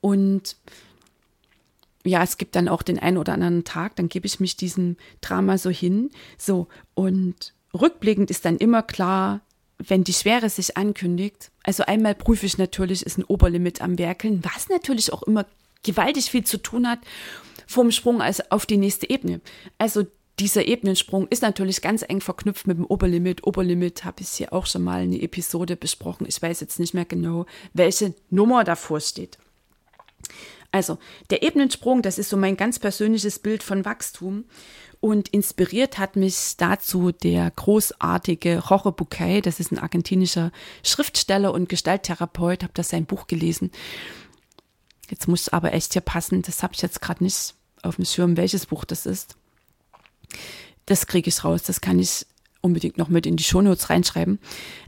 Und 0.00 0.56
ja, 2.04 2.22
es 2.22 2.38
gibt 2.38 2.54
dann 2.54 2.68
auch 2.68 2.82
den 2.82 3.00
einen 3.00 3.16
oder 3.16 3.32
anderen 3.32 3.64
Tag, 3.64 3.96
dann 3.96 4.08
gebe 4.08 4.26
ich 4.26 4.38
mich 4.38 4.56
diesem 4.56 4.96
Drama 5.20 5.58
so 5.58 5.70
hin. 5.70 6.10
So, 6.36 6.68
und 6.94 7.52
rückblickend 7.80 8.30
ist 8.30 8.44
dann 8.44 8.56
immer 8.56 8.82
klar, 8.82 9.40
wenn 9.78 10.04
die 10.04 10.12
Schwere 10.12 10.50
sich 10.50 10.76
ankündigt, 10.76 11.50
also 11.62 11.84
einmal 11.84 12.14
prüfe 12.14 12.46
ich 12.46 12.58
natürlich, 12.58 13.04
ist 13.04 13.18
ein 13.18 13.24
Oberlimit 13.24 13.80
am 13.80 13.98
Werkeln, 13.98 14.42
was 14.42 14.68
natürlich 14.68 15.12
auch 15.12 15.22
immer 15.22 15.46
gewaltig 15.82 16.30
viel 16.30 16.44
zu 16.44 16.58
tun 16.58 16.88
hat 16.88 16.98
vom 17.66 17.92
Sprung 17.92 18.20
also 18.20 18.42
auf 18.50 18.66
die 18.66 18.78
nächste 18.78 19.08
Ebene. 19.08 19.40
Also 19.76 20.06
dieser 20.38 20.66
Ebenensprung 20.66 21.28
ist 21.28 21.42
natürlich 21.42 21.82
ganz 21.82 22.02
eng 22.06 22.20
verknüpft 22.20 22.66
mit 22.66 22.78
dem 22.78 22.86
Oberlimit. 22.86 23.46
Oberlimit 23.46 24.04
habe 24.04 24.22
ich 24.22 24.28
hier 24.30 24.52
auch 24.52 24.66
schon 24.66 24.84
mal 24.84 25.02
eine 25.02 25.20
Episode 25.20 25.76
besprochen. 25.76 26.26
Ich 26.28 26.40
weiß 26.40 26.60
jetzt 26.60 26.78
nicht 26.78 26.94
mehr 26.94 27.04
genau, 27.04 27.46
welche 27.74 28.14
Nummer 28.30 28.64
davor 28.64 29.00
steht. 29.00 29.38
Also, 30.70 30.98
der 31.30 31.42
Ebenensprung, 31.42 32.02
das 32.02 32.18
ist 32.18 32.28
so 32.28 32.36
mein 32.36 32.56
ganz 32.56 32.78
persönliches 32.78 33.38
Bild 33.38 33.62
von 33.62 33.84
Wachstum. 33.84 34.44
Und 35.00 35.28
inspiriert 35.28 35.98
hat 35.98 36.16
mich 36.16 36.56
dazu 36.56 37.12
der 37.12 37.50
großartige 37.52 38.64
Jorge 38.68 38.90
Bucay, 38.90 39.40
das 39.40 39.60
ist 39.60 39.70
ein 39.70 39.78
argentinischer 39.78 40.50
Schriftsteller 40.82 41.54
und 41.54 41.68
Gestalttherapeut, 41.68 42.64
habe 42.64 42.72
das 42.74 42.88
sein 42.88 43.06
Buch 43.06 43.28
gelesen. 43.28 43.70
Jetzt 45.08 45.28
muss 45.28 45.48
aber 45.48 45.72
echt 45.72 45.92
hier 45.92 46.02
passen, 46.02 46.42
das 46.42 46.64
habe 46.64 46.74
ich 46.74 46.82
jetzt 46.82 47.00
gerade 47.00 47.22
nicht 47.22 47.54
auf 47.82 47.96
dem 47.96 48.04
Schirm, 48.04 48.36
welches 48.36 48.66
Buch 48.66 48.84
das 48.84 49.06
ist. 49.06 49.36
Das 50.86 51.06
kriege 51.06 51.28
ich 51.28 51.44
raus, 51.44 51.62
das 51.62 51.80
kann 51.80 52.00
ich 52.00 52.26
unbedingt 52.60 52.98
noch 52.98 53.08
mit 53.08 53.26
in 53.26 53.36
die 53.36 53.44
Shownotes 53.44 53.90
reinschreiben. 53.90 54.38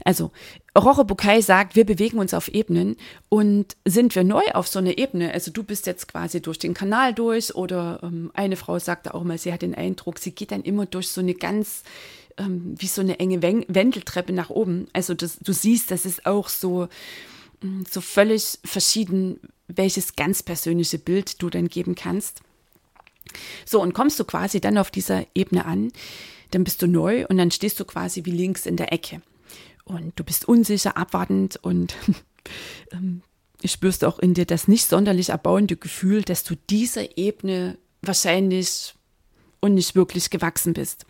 Also, 0.03 0.31
Roche 0.77 1.03
Bukai 1.03 1.41
sagt, 1.41 1.75
wir 1.75 1.85
bewegen 1.85 2.17
uns 2.17 2.33
auf 2.33 2.47
Ebenen 2.47 2.95
und 3.27 3.75
sind 3.85 4.15
wir 4.15 4.23
neu 4.23 4.43
auf 4.53 4.67
so 4.67 4.79
einer 4.79 4.97
Ebene, 4.97 5.33
also 5.33 5.51
du 5.51 5.63
bist 5.63 5.85
jetzt 5.85 6.07
quasi 6.07 6.41
durch 6.41 6.59
den 6.59 6.73
Kanal 6.73 7.13
durch 7.13 7.55
oder 7.55 7.99
ähm, 8.03 8.31
eine 8.33 8.55
Frau 8.55 8.79
sagte 8.79 9.13
auch 9.13 9.23
mal, 9.23 9.37
sie 9.37 9.51
hat 9.51 9.63
den 9.63 9.75
Eindruck, 9.75 10.19
sie 10.19 10.31
geht 10.31 10.51
dann 10.51 10.61
immer 10.61 10.85
durch 10.85 11.09
so 11.09 11.19
eine 11.19 11.33
ganz, 11.33 11.83
ähm, 12.37 12.75
wie 12.77 12.87
so 12.87 13.01
eine 13.01 13.19
enge 13.19 13.41
Wendeltreppe 13.41 14.31
nach 14.31 14.49
oben. 14.49 14.87
Also 14.93 15.13
das, 15.13 15.39
du 15.39 15.51
siehst, 15.51 15.91
das 15.91 16.05
ist 16.05 16.25
auch 16.25 16.47
so, 16.47 16.87
mm, 17.61 17.83
so 17.89 17.99
völlig 17.99 18.59
verschieden, 18.63 19.41
welches 19.67 20.15
ganz 20.15 20.41
persönliche 20.41 20.99
Bild 20.99 21.41
du 21.41 21.49
dann 21.49 21.67
geben 21.67 21.95
kannst. 21.95 22.41
So, 23.65 23.81
und 23.81 23.93
kommst 23.93 24.19
du 24.19 24.23
quasi 24.23 24.61
dann 24.61 24.77
auf 24.77 24.89
dieser 24.89 25.25
Ebene 25.35 25.65
an, 25.65 25.91
dann 26.51 26.63
bist 26.63 26.81
du 26.81 26.87
neu 26.87 27.25
und 27.27 27.37
dann 27.37 27.51
stehst 27.51 27.79
du 27.79 27.85
quasi 27.85 28.25
wie 28.25 28.31
links 28.31 28.65
in 28.65 28.77
der 28.77 28.93
Ecke. 28.93 29.21
Und 29.83 30.13
du 30.17 30.23
bist 30.23 30.47
unsicher, 30.47 30.97
abwartend 30.97 31.57
und 31.61 31.95
ähm, 32.91 33.21
spürst 33.65 34.03
auch 34.03 34.19
in 34.19 34.33
dir 34.33 34.45
das 34.45 34.67
nicht 34.67 34.87
sonderlich 34.87 35.29
erbauende 35.29 35.75
Gefühl, 35.75 36.21
dass 36.23 36.43
du 36.43 36.55
dieser 36.69 37.17
Ebene 37.17 37.77
wahrscheinlich 38.01 38.95
und 39.59 39.75
nicht 39.75 39.95
wirklich 39.95 40.29
gewachsen 40.29 40.73
bist. 40.73 41.05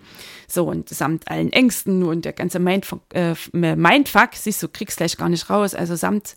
So, 0.48 0.66
und 0.66 0.90
samt 0.90 1.30
allen 1.30 1.54
Ängsten 1.54 2.04
und 2.04 2.26
der 2.26 2.34
ganze 2.34 2.60
Mindfuck, 2.60 3.02
äh, 3.14 3.36
Mindfuck 3.54 4.32
siehst 4.34 4.62
du, 4.62 4.68
kriegst 4.68 4.98
gleich 4.98 5.18
gar 5.18 5.30
nicht 5.30 5.50
raus, 5.50 5.74
also 5.74 5.96
samt 5.96 6.36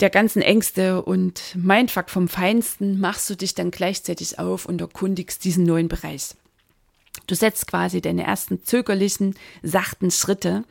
der 0.00 0.10
ganzen 0.10 0.42
Ängste 0.42 1.02
und 1.02 1.54
Mindfuck 1.54 2.10
vom 2.10 2.28
Feinsten 2.28 3.00
machst 3.00 3.30
du 3.30 3.34
dich 3.34 3.54
dann 3.54 3.70
gleichzeitig 3.70 4.38
auf 4.38 4.66
und 4.66 4.80
erkundigst 4.80 5.42
diesen 5.44 5.64
neuen 5.64 5.88
Bereich. 5.88 6.34
Du 7.26 7.34
setzt 7.34 7.66
quasi 7.66 8.00
deine 8.00 8.24
ersten 8.24 8.62
zögerlichen, 8.62 9.34
sachten 9.62 10.10
Schritte 10.10 10.64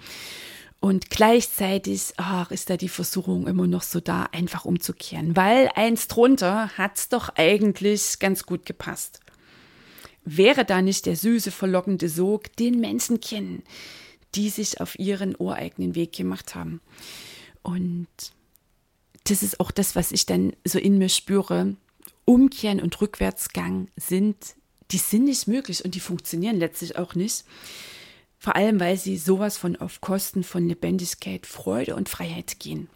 und 0.79 1.09
gleichzeitig 1.09 2.13
ach, 2.17 2.51
ist 2.51 2.69
da 2.69 2.77
die 2.77 2.89
Versuchung 2.89 3.47
immer 3.47 3.67
noch 3.67 3.81
so 3.81 4.00
da, 4.00 4.29
einfach 4.31 4.65
umzukehren, 4.65 5.35
weil 5.35 5.69
eins 5.74 6.07
drunter 6.07 6.69
hat's 6.77 7.09
doch 7.09 7.29
eigentlich 7.35 8.19
ganz 8.19 8.45
gut 8.45 8.65
gepasst. 8.65 9.19
Wäre 10.25 10.65
da 10.65 10.81
nicht 10.81 11.05
der 11.05 11.15
süße, 11.15 11.51
verlockende 11.51 12.09
Sog, 12.09 12.55
den 12.55 12.79
Menschen 12.79 13.19
kennen, 13.19 13.63
die 14.35 14.50
sich 14.50 14.81
auf 14.81 14.97
ihren 15.00 15.35
ureigenen 15.38 15.95
Weg 15.95 16.13
gemacht 16.13 16.55
haben. 16.55 16.81
Und 17.63 18.07
das 19.24 19.43
ist 19.43 19.59
auch 19.59 19.71
das, 19.71 19.95
was 19.95 20.12
ich 20.12 20.25
dann 20.25 20.53
so 20.63 20.77
in 20.77 20.97
mir 20.97 21.09
spüre. 21.09 21.75
Umkehren 22.25 22.81
und 22.81 23.00
Rückwärtsgang 23.01 23.88
sind 23.95 24.55
die 24.92 24.98
sind 24.98 25.25
nicht 25.25 25.48
möglich 25.48 25.84
und 25.84 25.96
die 25.96 26.00
funktionieren 26.00 26.58
letztlich 26.58 26.98
auch 26.98 27.15
nicht. 27.15 27.44
Vor 28.38 28.56
allem, 28.56 28.80
weil 28.80 28.98
sie 28.98 29.18
sowas 29.18 29.58
von 29.58 29.75
auf 29.75 30.01
Kosten 30.01 30.44
von 30.44 30.68
Lebendigkeit, 30.68 31.46
Freude 31.46 31.96
und 31.96 32.10
Freiheit 32.10 32.60
gehen. 32.60 32.89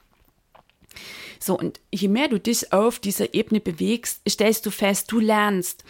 So, 1.39 1.58
und 1.58 1.79
je 1.91 2.08
mehr 2.08 2.27
du 2.27 2.39
dich 2.39 2.74
auf 2.74 3.00
dieser 3.00 3.34
Ebene 3.34 3.60
bewegst, 3.60 4.22
stellst 4.27 4.65
du 4.65 4.72
fest, 4.72 5.12
du 5.12 5.19
lernst, 5.19 5.84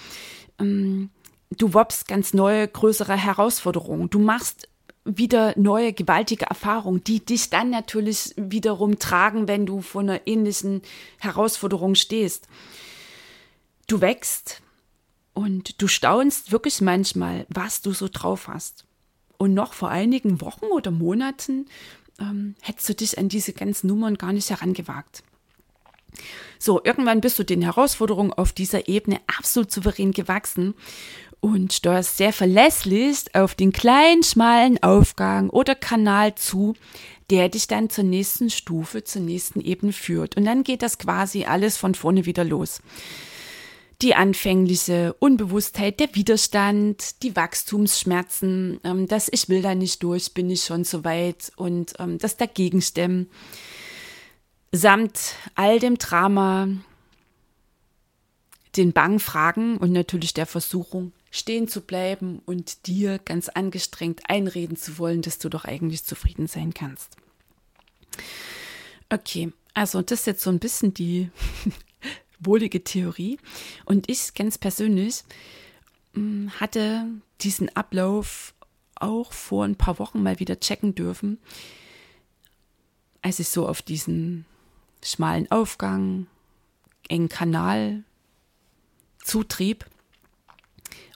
ähm, 0.60 1.10
du 1.50 1.74
wobbst 1.74 2.08
ganz 2.08 2.34
neue, 2.34 2.68
größere 2.68 3.18
Herausforderungen, 3.18 4.10
du 4.10 4.20
machst 4.20 4.70
wieder 5.06 5.54
neue, 5.58 5.94
gewaltige 5.94 6.46
Erfahrungen, 6.46 7.04
die 7.04 7.26
dich 7.26 7.50
dann 7.50 7.70
natürlich 7.70 8.34
wiederum 8.38 9.00
tragen, 9.00 9.48
wenn 9.48 9.66
du 9.66 9.82
vor 9.82 10.02
einer 10.02 10.28
ähnlichen 10.28 10.82
Herausforderung 11.20 11.96
stehst. 11.96 12.48
Du 13.88 14.02
wächst, 14.02 14.62
und 15.40 15.82
du 15.82 15.88
staunst 15.88 16.52
wirklich 16.52 16.82
manchmal, 16.82 17.46
was 17.48 17.80
du 17.80 17.94
so 17.94 18.10
drauf 18.12 18.50
hast. 18.50 18.84
Und 19.38 19.54
noch 19.54 19.72
vor 19.72 19.88
einigen 19.88 20.42
Wochen 20.42 20.66
oder 20.66 20.92
Monaten 20.92 21.68
ähm, 22.20 22.56
hättest 22.60 22.90
du 22.90 22.96
dich 22.96 23.18
an 23.18 23.30
diese 23.30 23.54
ganzen 23.54 23.88
Nummern 23.88 24.18
gar 24.18 24.34
nicht 24.34 24.50
herangewagt. 24.50 25.24
So, 26.60 26.84
irgendwann 26.84 27.22
bist 27.22 27.40
du 27.40 27.46
den 27.46 27.62
Herausforderungen 27.62 28.34
auf 28.34 28.52
dieser 28.52 28.90
Ebene 28.90 29.22
absolut 29.28 29.72
souverän 29.72 30.12
gewachsen 30.12 30.74
und 31.40 31.72
steuerst 31.72 32.18
sehr 32.18 32.34
verlässlich 32.34 33.34
auf 33.34 33.56
den 33.56 33.72
kleinen, 33.72 34.24
schmalen 34.24 34.84
Aufgang 34.84 35.50
oder 35.50 35.74
Kanal 35.74 36.36
zu, 36.36 36.74
der 37.30 37.48
dich 37.48 37.70
dann 37.70 37.90
zur 37.90 38.04
nächsten 38.04 38.50
Stufe, 38.50 39.06
zur 39.06 39.22
nächsten 39.22 39.62
Ebene 39.62 39.94
führt. 39.94 40.36
Und 40.36 40.44
dann 40.44 40.64
geht 40.64 40.82
das 40.82 40.98
quasi 40.98 41.46
alles 41.46 41.78
von 41.78 41.96
vorne 41.96 42.26
wieder 42.26 42.44
los 42.44 42.82
die 44.02 44.16
anfängliche 44.16 45.14
Unbewusstheit, 45.20 46.00
der 46.00 46.16
Widerstand, 46.16 47.22
die 47.22 47.36
Wachstumsschmerzen, 47.36 48.80
ähm, 48.84 49.08
das 49.08 49.28
Ich 49.32 49.50
will 49.50 49.62
da 49.62 49.76
nicht 49.76 50.02
durch, 50.04 50.34
bin 50.34 50.50
ich 50.50 50.64
schon 50.64 50.86
so 50.86 51.04
weit 51.04 51.52
und 51.58 51.94
ähm, 52.00 52.18
das 52.18 52.38
Dagegenstemmen, 52.38 53.30
samt 54.72 55.36
all 55.56 55.80
dem 55.80 55.98
Drama, 55.98 56.70
den 58.78 58.94
Bangfragen 58.94 59.78
und 59.78 59.92
natürlich 59.92 60.34
der 60.34 60.46
Versuchung, 60.46 61.12
stehen 61.32 61.68
zu 61.68 61.82
bleiben 61.82 62.42
und 62.46 62.88
dir 62.88 63.20
ganz 63.20 63.50
angestrengt 63.50 64.22
einreden 64.30 64.78
zu 64.78 64.98
wollen, 64.98 65.22
dass 65.22 65.40
du 65.40 65.50
doch 65.50 65.66
eigentlich 65.66 66.06
zufrieden 66.06 66.48
sein 66.48 66.74
kannst. 66.74 67.18
Okay, 69.10 69.52
also 69.74 70.02
das 70.02 70.22
ist 70.22 70.28
jetzt 70.28 70.44
so 70.44 70.52
ein 70.52 70.60
bisschen 70.60 70.94
die 70.94 71.30
wohlige 72.40 72.84
Theorie. 72.84 73.40
Und 73.86 74.10
ich 74.10 74.34
ganz 74.34 74.58
persönlich 74.58 75.24
mm, 76.14 76.50
hatte 76.60 77.06
diesen 77.42 77.76
Ablauf 77.76 78.54
auch 78.96 79.34
vor 79.34 79.66
ein 79.66 79.76
paar 79.76 80.00
Wochen 80.00 80.22
mal 80.22 80.40
wieder 80.40 80.60
checken 80.60 80.96
dürfen, 80.96 81.40
als 83.22 83.40
ich 83.40 83.50
so 83.50 83.68
auf 83.68 83.82
diesen 83.82 84.46
schmalen 85.04 85.50
Aufgang, 85.52 86.28
engen 87.08 87.30
Kanal 87.30 88.04
zutrieb. 89.24 89.86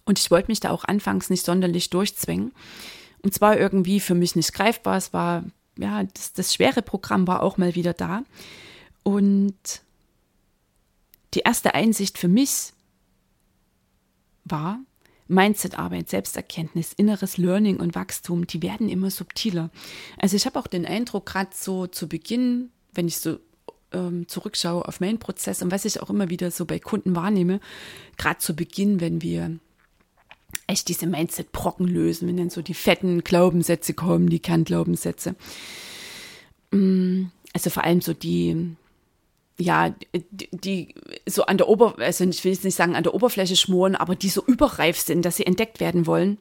Und 0.06 0.20
ich 0.20 0.32
wollte 0.32 0.52
mich 0.52 0.60
da 0.60 0.72
auch 0.72 0.86
anfangs 0.86 1.30
nicht 1.30 1.46
sonderlich 1.46 1.90
durchzwingen. 1.90 2.54
Und 3.22 3.34
zwar 3.34 3.58
irgendwie 3.58 4.00
für 4.00 4.16
mich 4.16 4.36
nicht 4.36 4.54
greifbar. 4.54 4.98
Es 4.98 5.14
war, 5.14 5.46
ja, 5.78 6.04
das, 6.04 6.34
das 6.34 6.54
schwere 6.54 6.82
Programm 6.82 7.26
war 7.28 7.42
auch 7.42 7.58
mal 7.58 7.76
wieder 7.76 7.94
da. 7.94 8.24
Und 9.04 9.82
die 11.34 11.40
erste 11.40 11.74
Einsicht 11.74 12.18
für 12.18 12.28
mich 12.28 12.74
war, 14.46 14.80
Mindset-Arbeit, 15.28 16.10
Selbsterkenntnis, 16.10 16.94
inneres 16.94 17.38
Learning 17.38 17.78
und 17.78 17.96
Wachstum, 17.96 18.46
die 18.46 18.62
werden 18.62 18.90
immer 18.90 19.10
subtiler. 19.10 19.70
Also 20.18 20.36
ich 20.36 20.46
habe 20.46 20.60
auch 20.60 20.68
den 20.68 20.86
Eindruck, 20.86 21.26
gerade 21.26 21.52
so 21.54 21.88
zu 21.88 22.08
Beginn, 22.08 22.70
wenn 22.94 23.08
ich 23.08 23.18
so 23.18 23.40
ähm, 23.94 24.28
zurückschaue 24.28 24.86
auf 24.88 25.00
meinen 25.00 25.20
Prozess 25.20 25.62
und 25.62 25.72
was 25.72 25.86
ich 25.86 26.02
auch 26.02 26.10
immer 26.10 26.30
wieder 26.30 26.52
so 26.52 26.66
bei 26.66 26.80
Kunden 26.80 27.16
wahrnehme, 27.16 27.60
gerade 28.18 28.40
zu 28.40 28.56
Beginn, 28.56 29.00
wenn 29.00 29.22
wir 29.22 29.58
echt 30.68 30.90
diese 30.90 31.08
Mindset-Brocken 31.08 31.88
lösen, 31.88 32.28
wenn 32.28 32.38
dann 32.38 32.50
so 32.50 32.62
die 32.62 32.74
fetten 32.74 33.24
Glaubenssätze 33.24 33.94
kommen, 33.94 34.30
die 34.30 34.40
Kernglaubenssätze. 34.40 35.36
Mm, 36.72 37.26
also 37.54 37.70
vor 37.70 37.84
allem 37.84 38.02
so 38.02 38.14
die 38.14 38.76
ja, 39.64 39.96
die, 40.14 40.50
die 40.52 40.96
so 41.26 41.46
an 41.46 41.58
der 41.58 41.68
Ober, 41.70 41.96
also 41.98 42.24
ich 42.26 42.44
will 42.44 42.52
jetzt 42.52 42.64
nicht 42.64 42.76
sagen 42.76 42.96
an 42.96 43.04
der 43.04 43.14
Oberfläche 43.14 43.56
schmoren, 43.56 43.96
aber 43.96 44.16
die 44.16 44.30
so 44.30 44.44
überreif 44.46 45.00
sind, 45.00 45.24
dass 45.24 45.38
sie 45.38 45.46
entdeckt 45.46 45.80
werden 45.80 46.06
wollen. 46.06 46.38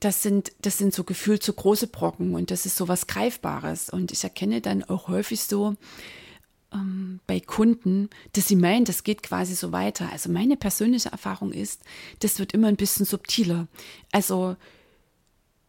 Das 0.00 0.22
sind, 0.22 0.52
das 0.62 0.78
sind 0.78 0.94
so 0.94 1.04
gefühlt 1.04 1.42
so 1.42 1.52
große 1.52 1.88
Brocken 1.88 2.34
und 2.34 2.50
das 2.50 2.64
ist 2.64 2.76
so 2.76 2.88
was 2.88 3.06
Greifbares. 3.06 3.90
Und 3.90 4.12
ich 4.12 4.24
erkenne 4.24 4.60
dann 4.60 4.84
auch 4.84 5.08
häufig 5.08 5.42
so 5.42 5.74
ähm, 6.72 7.20
bei 7.26 7.40
Kunden, 7.40 8.08
dass 8.32 8.48
sie 8.48 8.56
meinen, 8.56 8.84
das 8.84 9.04
geht 9.04 9.22
quasi 9.22 9.54
so 9.54 9.72
weiter. 9.72 10.10
Also 10.10 10.30
meine 10.30 10.56
persönliche 10.56 11.10
Erfahrung 11.10 11.52
ist, 11.52 11.82
das 12.20 12.38
wird 12.38 12.52
immer 12.52 12.68
ein 12.68 12.76
bisschen 12.76 13.04
subtiler. 13.04 13.66
Also 14.12 14.56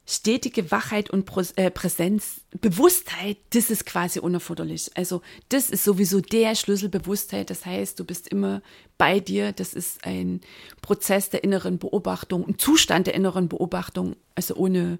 stetige 0.05 0.71
Wachheit 0.71 1.09
und 1.09 1.29
äh, 1.55 1.71
Präsenz, 1.71 2.41
Bewusstheit, 2.61 3.37
das 3.51 3.71
ist 3.71 3.85
quasi 3.85 4.19
unerforderlich. 4.19 4.91
Also 4.95 5.21
das 5.49 5.69
ist 5.69 5.83
sowieso 5.83 6.21
der 6.21 6.55
Schlüssel 6.55 6.89
Bewusstheit. 6.89 7.49
Das 7.49 7.65
heißt, 7.65 7.99
du 7.99 8.05
bist 8.05 8.27
immer 8.27 8.61
bei 8.97 9.19
dir. 9.19 9.51
Das 9.51 9.73
ist 9.73 10.05
ein 10.05 10.41
Prozess 10.81 11.31
der 11.31 11.43
inneren 11.43 11.79
Beobachtung, 11.79 12.47
ein 12.47 12.59
Zustand 12.59 13.07
der 13.07 13.15
inneren 13.15 13.49
Beobachtung. 13.49 14.15
Also 14.35 14.55
ohne 14.55 14.99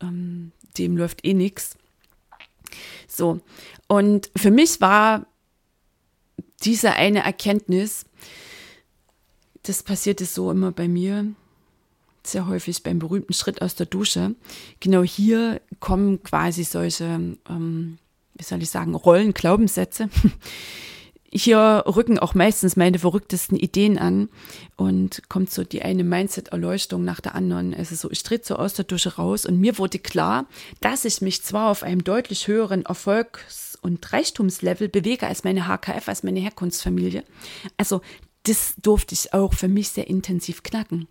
ähm, 0.00 0.52
dem 0.78 0.96
läuft 0.96 1.24
eh 1.24 1.34
nichts. 1.34 1.76
So. 3.08 3.40
Und 3.88 4.30
für 4.36 4.50
mich 4.50 4.80
war 4.80 5.26
diese 6.62 6.92
eine 6.92 7.24
Erkenntnis, 7.24 8.06
das 9.64 9.82
passierte 9.82 10.24
so 10.24 10.50
immer 10.50 10.70
bei 10.70 10.86
mir, 10.86 11.34
sehr 12.28 12.46
häufig 12.46 12.82
beim 12.82 12.98
berühmten 12.98 13.32
Schritt 13.32 13.62
aus 13.62 13.74
der 13.74 13.86
Dusche. 13.86 14.34
Genau 14.80 15.02
hier 15.02 15.60
kommen 15.80 16.22
quasi 16.22 16.64
solche, 16.64 17.36
ähm, 17.48 17.98
wie 18.34 18.44
soll 18.44 18.62
ich 18.62 18.70
sagen, 18.70 18.94
Rollen-Glaubenssätze. 18.94 20.08
Hier 21.32 21.84
rücken 21.86 22.18
auch 22.18 22.34
meistens 22.34 22.76
meine 22.76 22.98
verrücktesten 22.98 23.58
Ideen 23.58 23.98
an 23.98 24.30
und 24.76 25.28
kommt 25.28 25.50
so 25.50 25.64
die 25.64 25.82
eine 25.82 26.04
Mindset-Erleuchtung 26.04 27.04
nach 27.04 27.20
der 27.20 27.34
anderen. 27.34 27.74
Also 27.74 27.94
so, 27.94 28.10
ich 28.10 28.22
trete 28.22 28.46
so 28.46 28.56
aus 28.56 28.74
der 28.74 28.84
Dusche 28.84 29.16
raus 29.16 29.44
und 29.44 29.58
mir 29.60 29.76
wurde 29.76 29.98
klar, 29.98 30.46
dass 30.80 31.04
ich 31.04 31.20
mich 31.20 31.42
zwar 31.42 31.70
auf 31.70 31.82
einem 31.82 32.04
deutlich 32.04 32.48
höheren 32.48 32.86
Erfolgs- 32.86 33.76
und 33.82 34.12
Reichtumslevel 34.12 34.88
bewege 34.88 35.26
als 35.26 35.44
meine 35.44 35.66
HKF, 35.66 36.08
als 36.08 36.22
meine 36.22 36.40
Herkunftsfamilie. 36.40 37.24
Also 37.76 38.00
das 38.44 38.74
durfte 38.80 39.14
ich 39.14 39.34
auch 39.34 39.52
für 39.52 39.68
mich 39.68 39.90
sehr 39.90 40.06
intensiv 40.06 40.62
knacken 40.62 41.08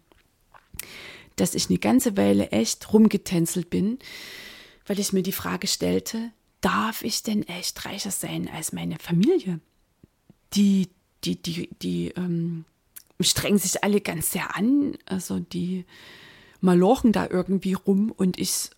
dass 1.35 1.55
ich 1.55 1.69
eine 1.69 1.79
ganze 1.79 2.17
Weile 2.17 2.51
echt 2.51 2.93
rumgetänzelt 2.93 3.69
bin, 3.69 3.99
weil 4.85 4.99
ich 4.99 5.13
mir 5.13 5.23
die 5.23 5.31
Frage 5.31 5.67
stellte, 5.67 6.31
darf 6.61 7.03
ich 7.03 7.23
denn 7.23 7.47
echt 7.47 7.85
reicher 7.85 8.11
sein 8.11 8.49
als 8.49 8.71
meine 8.71 8.97
Familie? 8.99 9.59
Die, 10.53 10.89
die, 11.23 11.41
die, 11.41 11.69
die 11.81 12.09
ähm, 12.15 12.65
strengen 13.19 13.57
sich 13.57 13.83
alle 13.83 14.01
ganz 14.01 14.31
sehr 14.31 14.55
an, 14.55 14.97
also 15.05 15.39
die 15.39 15.85
malochen 16.61 17.11
da 17.11 17.27
irgendwie 17.29 17.73
rum 17.73 18.11
und 18.11 18.39
ich 18.39 18.69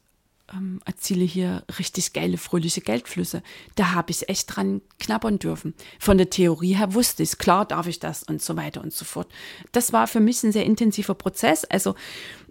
ähm, 0.53 0.79
erziele 0.85 1.25
hier 1.25 1.63
richtig 1.79 2.13
geile, 2.13 2.37
fröhliche 2.37 2.81
Geldflüsse. 2.81 3.41
Da 3.75 3.91
habe 3.91 4.11
ich 4.11 4.29
echt 4.29 4.55
dran 4.55 4.81
knabbern 4.99 5.39
dürfen. 5.39 5.73
Von 5.99 6.17
der 6.17 6.29
Theorie 6.29 6.75
her 6.75 6.93
wusste 6.93 7.23
ich, 7.23 7.37
klar 7.37 7.65
darf 7.65 7.87
ich 7.87 7.99
das 7.99 8.23
und 8.23 8.41
so 8.41 8.55
weiter 8.55 8.81
und 8.81 8.93
so 8.93 9.05
fort. 9.05 9.31
Das 9.71 9.93
war 9.93 10.07
für 10.07 10.19
mich 10.19 10.43
ein 10.43 10.51
sehr 10.51 10.65
intensiver 10.65 11.15
Prozess. 11.15 11.65
Also 11.65 11.95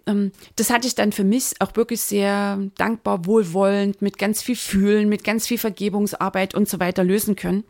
ähm, 0.05 0.31
das 0.55 0.69
hatte 0.69 0.87
ich 0.87 0.95
dann 0.95 1.11
für 1.11 1.23
mich 1.23 1.53
auch 1.59 1.75
wirklich 1.75 2.01
sehr 2.01 2.59
dankbar, 2.75 3.25
wohlwollend, 3.25 4.01
mit 4.01 4.17
ganz 4.17 4.41
viel 4.41 4.55
Fühlen, 4.55 5.09
mit 5.09 5.23
ganz 5.23 5.47
viel 5.47 5.57
Vergebungsarbeit 5.57 6.53
und 6.53 6.69
so 6.69 6.79
weiter 6.79 7.03
lösen 7.03 7.35
können. 7.35 7.63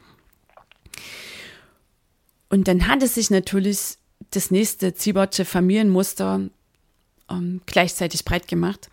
Und 2.49 2.67
dann 2.67 2.87
hatte 2.87 3.07
sich 3.07 3.29
natürlich 3.29 3.97
das 4.31 4.51
nächste 4.51 4.93
Ziebertsche 4.93 5.45
Familienmuster 5.45 6.49
ähm, 7.29 7.61
gleichzeitig 7.65 8.25
breit 8.25 8.47
gemacht 8.47 8.89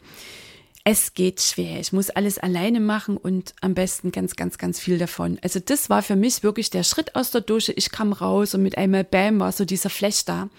es 0.85 1.15
geht 1.15 1.41
schwer. 1.41 1.81
Ich 1.81 1.95
muss 1.95 2.11
alles 2.11 2.39
alleine 2.39 2.79
machen 2.79 3.17
und 3.17 3.55
am 3.63 3.73
besten 3.73 4.13
ganz, 4.13 4.37
ganz, 4.37 4.59
ganz 4.59 4.79
viel 4.79 4.99
davon. 4.99 5.39
Also 5.43 5.59
das 5.59 5.89
war 5.89 6.03
für 6.03 6.15
mich 6.15 6.43
wirklich 6.43 6.69
der 6.69 6.83
Schritt 6.83 7.17
aus 7.17 7.31
der 7.31 7.41
Dusche. 7.41 7.73
Ich 7.73 7.91
kam 7.91 8.13
raus 8.13 8.55
und 8.55 8.63
mit 8.63 8.77
einmal 8.77 9.03
Bam 9.03 9.41
war 9.41 9.51
so 9.51 9.65
dieser 9.65 9.89
Flash 9.89 10.27
da. 10.27 10.51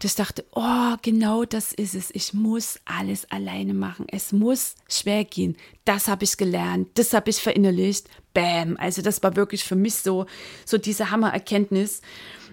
Ich 0.00 0.14
dachte, 0.14 0.44
oh, 0.52 0.94
genau 1.02 1.44
das 1.44 1.72
ist 1.72 1.96
es. 1.96 2.10
Ich 2.12 2.32
muss 2.32 2.78
alles 2.84 3.28
alleine 3.32 3.74
machen. 3.74 4.06
Es 4.08 4.30
muss 4.30 4.76
schwer 4.88 5.24
gehen. 5.24 5.56
Das 5.84 6.06
habe 6.06 6.22
ich 6.22 6.36
gelernt. 6.36 6.90
Das 6.94 7.12
habe 7.12 7.30
ich 7.30 7.38
verinnerlicht. 7.38 8.08
Bam. 8.32 8.76
Also 8.78 9.02
das 9.02 9.24
war 9.24 9.34
wirklich 9.34 9.64
für 9.64 9.74
mich 9.74 9.96
so, 9.96 10.26
so 10.64 10.78
diese 10.78 11.10
Hammererkenntnis. 11.10 12.00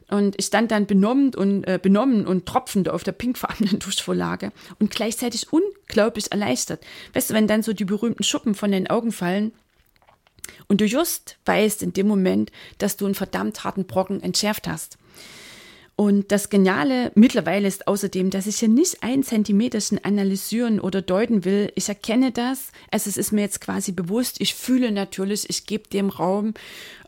Und 0.08 0.36
ich 0.38 0.46
stand 0.46 0.72
dann 0.72 0.86
benommen 0.86 1.34
und, 1.34 1.64
äh, 1.64 1.80
benommen 1.82 2.28
und 2.28 2.46
tropfend 2.46 2.90
auf 2.90 3.04
der 3.04 3.12
pinkfarbenen 3.12 3.80
Duschvorlage 3.80 4.52
und 4.80 4.92
gleichzeitig 4.92 5.52
unglaublich 5.52 6.32
erleichtert. 6.32 6.84
Weißt 7.14 7.30
du, 7.30 7.34
wenn 7.34 7.48
dann 7.48 7.64
so 7.64 7.74
die 7.74 7.86
berühmten 7.86 8.24
Schuppen 8.24 8.54
von 8.54 8.72
den 8.72 8.88
Augen 8.88 9.12
fallen 9.12 9.52
und 10.68 10.82
du 10.82 10.86
just 10.86 11.38
weißt 11.46 11.82
in 11.82 11.94
dem 11.94 12.08
Moment, 12.08 12.52
dass 12.78 12.98
du 12.98 13.06
einen 13.06 13.16
verdammt 13.16 13.64
harten 13.64 13.86
Brocken 13.86 14.22
entschärft 14.22 14.68
hast. 14.68 14.98
Und 15.98 16.32
das 16.34 16.50
Geniale 16.50 17.14
mittlerweile 17.16 17.68
ist 17.68 17.88
außerdem, 17.88 18.30
dass 18.30 18.48
ich 18.48 18.58
hier 18.58 18.68
nicht 18.68 19.02
ein 19.02 19.24
Zentimeterchen 19.24 20.04
analysieren 20.04 20.82
oder 20.82 21.02
deuten 21.02 21.46
will. 21.46 21.72
Ich 21.76 21.88
erkenne 21.88 22.34
das, 22.34 22.72
also 22.92 23.10
es 23.10 23.16
ist 23.16 23.32
mir 23.32 23.42
jetzt 23.42 23.62
quasi 23.62 23.94
bewusst. 23.94 24.42
Ich 24.42 24.56
fühle 24.56 24.92
natürlich, 24.92 25.50
ich 25.50 25.66
gebe 25.66 25.88
dem 25.88 26.10
Raum, 26.10 26.54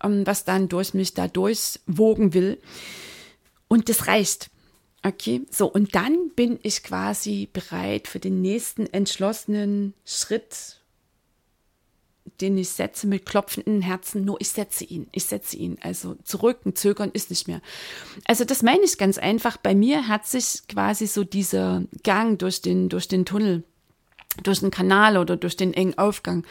ähm, 0.02 0.26
was 0.26 0.46
dann 0.46 0.70
durch 0.70 0.94
mich 0.94 1.14
da 1.14 1.28
durchwogen 1.28 2.34
will. 2.34 2.60
Und 3.68 3.90
das 3.90 4.08
reicht. 4.08 4.50
Okay, 5.04 5.42
so 5.52 5.68
und 5.68 5.94
dann 5.94 6.32
bin 6.36 6.58
ich 6.64 6.82
quasi 6.82 7.50
bereit 7.52 8.08
für 8.08 8.20
den 8.20 8.42
nächsten 8.42 8.88
entschlossenen 8.88 9.94
Schritt 10.06 10.78
den 12.42 12.58
ich 12.58 12.70
setze 12.70 13.08
mit 13.08 13.26
klopfenden 13.26 13.82
Herzen, 13.82 14.26
nur 14.26 14.40
ich 14.40 14.50
setze 14.50 14.84
ihn, 14.84 15.08
ich 15.12 15.26
setze 15.26 15.58
ihn. 15.58 15.78
Also 15.82 16.16
zurück 16.24 16.60
und 16.66 16.78
zögern 16.78 17.12
ist 17.12 17.30
nicht 17.30 17.48
mehr. 17.48 17.62
Also 18.26 18.46
das 18.46 18.64
meine 18.64 18.84
ich 18.84 18.98
ganz 18.98 19.18
einfach. 19.18 19.58
Bei 19.58 19.76
mir 19.76 20.08
hat 20.08 20.28
sich 20.28 20.62
quasi 20.68 21.08
so 21.08 21.24
dieser 21.24 21.84
Gang 22.04 22.38
durch 22.40 22.62
den, 22.62 22.90
durch 22.90 23.08
den 23.08 23.26
Tunnel, 23.26 23.64
durch 24.44 24.60
den 24.60 24.72
Kanal 24.72 25.18
oder 25.18 25.38
durch 25.38 25.58
den 25.58 25.74
engen 25.74 25.98
Aufgang, 25.98 26.46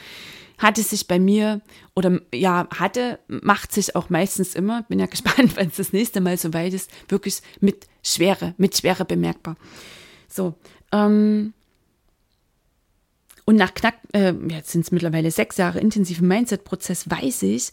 hatte 0.59 0.83
sich 0.83 1.07
bei 1.07 1.19
mir 1.19 1.61
oder 1.95 2.21
ja, 2.33 2.69
hatte, 2.75 3.19
macht 3.29 3.73
sich 3.73 3.95
auch 3.95 4.09
meistens 4.09 4.55
immer, 4.55 4.83
bin 4.85 4.99
ja 4.99 5.07
gespannt, 5.07 5.57
wenn 5.57 5.69
es 5.69 5.77
das 5.77 5.93
nächste 5.93 6.21
Mal 6.21 6.37
so 6.37 6.53
weit 6.55 6.75
ist, 6.75 6.91
wirklich 7.09 7.41
mit 7.61 7.87
Schwere, 8.03 8.55
mit 8.57 8.77
Schwere 8.77 9.05
bemerkbar. 9.05 9.57
So, 10.29 10.55
ähm, 10.93 11.53
und 13.47 13.55
nach 13.55 13.75
knapp, 13.75 13.95
äh, 14.13 14.35
jetzt 14.49 14.73
sind 14.73 14.85
es 14.85 14.91
mittlerweile 14.91 15.31
sechs 15.31 15.57
Jahre 15.57 15.79
intensiven 15.79 16.27
Mindset-Prozess, 16.27 17.09
weiß 17.09 17.45
ich, 17.45 17.71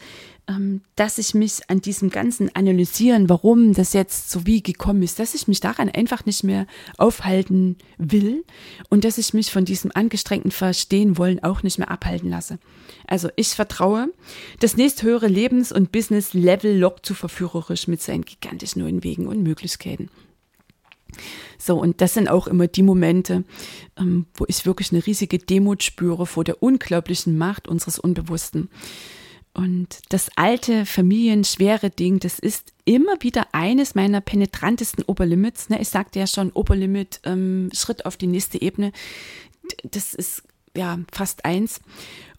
ähm, 0.48 0.82
dass 0.96 1.18
ich 1.18 1.34
mich 1.34 1.62
an 1.68 1.82
diesem 1.82 2.12
ganzen 2.12 2.56
Analysieren, 2.56 3.28
warum 3.28 3.74
das 3.74 3.94
jetzt 3.94 4.30
so 4.30 4.46
wie 4.46 4.62
gekommen 4.62 5.02
ist, 5.02 5.18
dass 5.18 5.34
ich 5.34 5.48
mich 5.48 5.62
daran 5.62 5.90
einfach 5.90 6.28
nicht 6.28 6.44
mehr 6.44 6.68
aufhalten 7.00 7.78
will 7.98 8.46
und 8.90 9.04
dass 9.04 9.18
ich 9.18 9.34
mich 9.34 9.52
von 9.52 9.66
diesem 9.66 9.90
angestrengten 9.92 10.52
Verstehen 10.52 11.18
wollen 11.18 11.42
auch 11.42 11.64
nicht 11.64 11.80
mehr 11.80 11.90
abhalten 11.90 12.30
lasse. 12.30 12.60
Also 13.08 13.30
ich 13.36 13.50
vertraue, 13.50 14.14
das 14.60 14.78
nächsthöhere 14.78 15.28
Lebens- 15.28 15.72
und 15.72 15.92
Business-Level 15.92 16.78
lockt 16.78 17.04
zu 17.04 17.16
verführerisch 17.16 17.88
mit 17.88 18.00
seinen 18.00 18.26
gigantisch 18.26 18.76
neuen 18.76 19.04
Wegen 19.04 19.26
und 19.26 19.42
Möglichkeiten. 19.42 20.10
So, 21.58 21.80
und 21.80 22.02
das 22.02 22.13
sind 22.13 22.30
auch 22.30 22.47
immer 22.47 22.67
die 22.67 22.84
Momente, 22.84 23.43
ähm, 23.97 24.26
wo 24.34 24.45
ich 24.47 24.65
wirklich 24.65 24.91
eine 24.91 25.06
riesige 25.06 25.39
Demut 25.39 25.84
spüre 25.84 26.26
vor 26.26 26.43
der 26.43 26.62
unglaublichen 26.62 27.38
Macht 27.38 27.67
unseres 27.67 27.99
Unbewussten. 27.99 28.69
Und 29.54 29.99
das 30.10 30.30
alte 30.36 30.86
familienschwere 30.86 31.91
Ding, 31.91 32.19
das 32.19 32.39
ist 32.39 32.73
immer 32.86 33.21
wieder 33.21 33.47
eines 33.52 33.93
meiner 33.93 34.19
penetrantesten 34.19 35.04
Oberlimits. 35.06 35.69
Ne? 35.69 35.80
Ich 35.80 35.89
sagte 35.89 36.19
ja 36.19 36.26
schon, 36.26 36.52
Oberlimit, 36.52 37.19
ähm, 37.23 37.69
Schritt 37.71 38.06
auf 38.06 38.17
die 38.17 38.28
nächste 38.28 38.60
Ebene. 38.60 38.91
Das 39.84 40.15
ist 40.15 40.43
ja 40.76 40.99
fast 41.12 41.45
eins. 41.45 41.82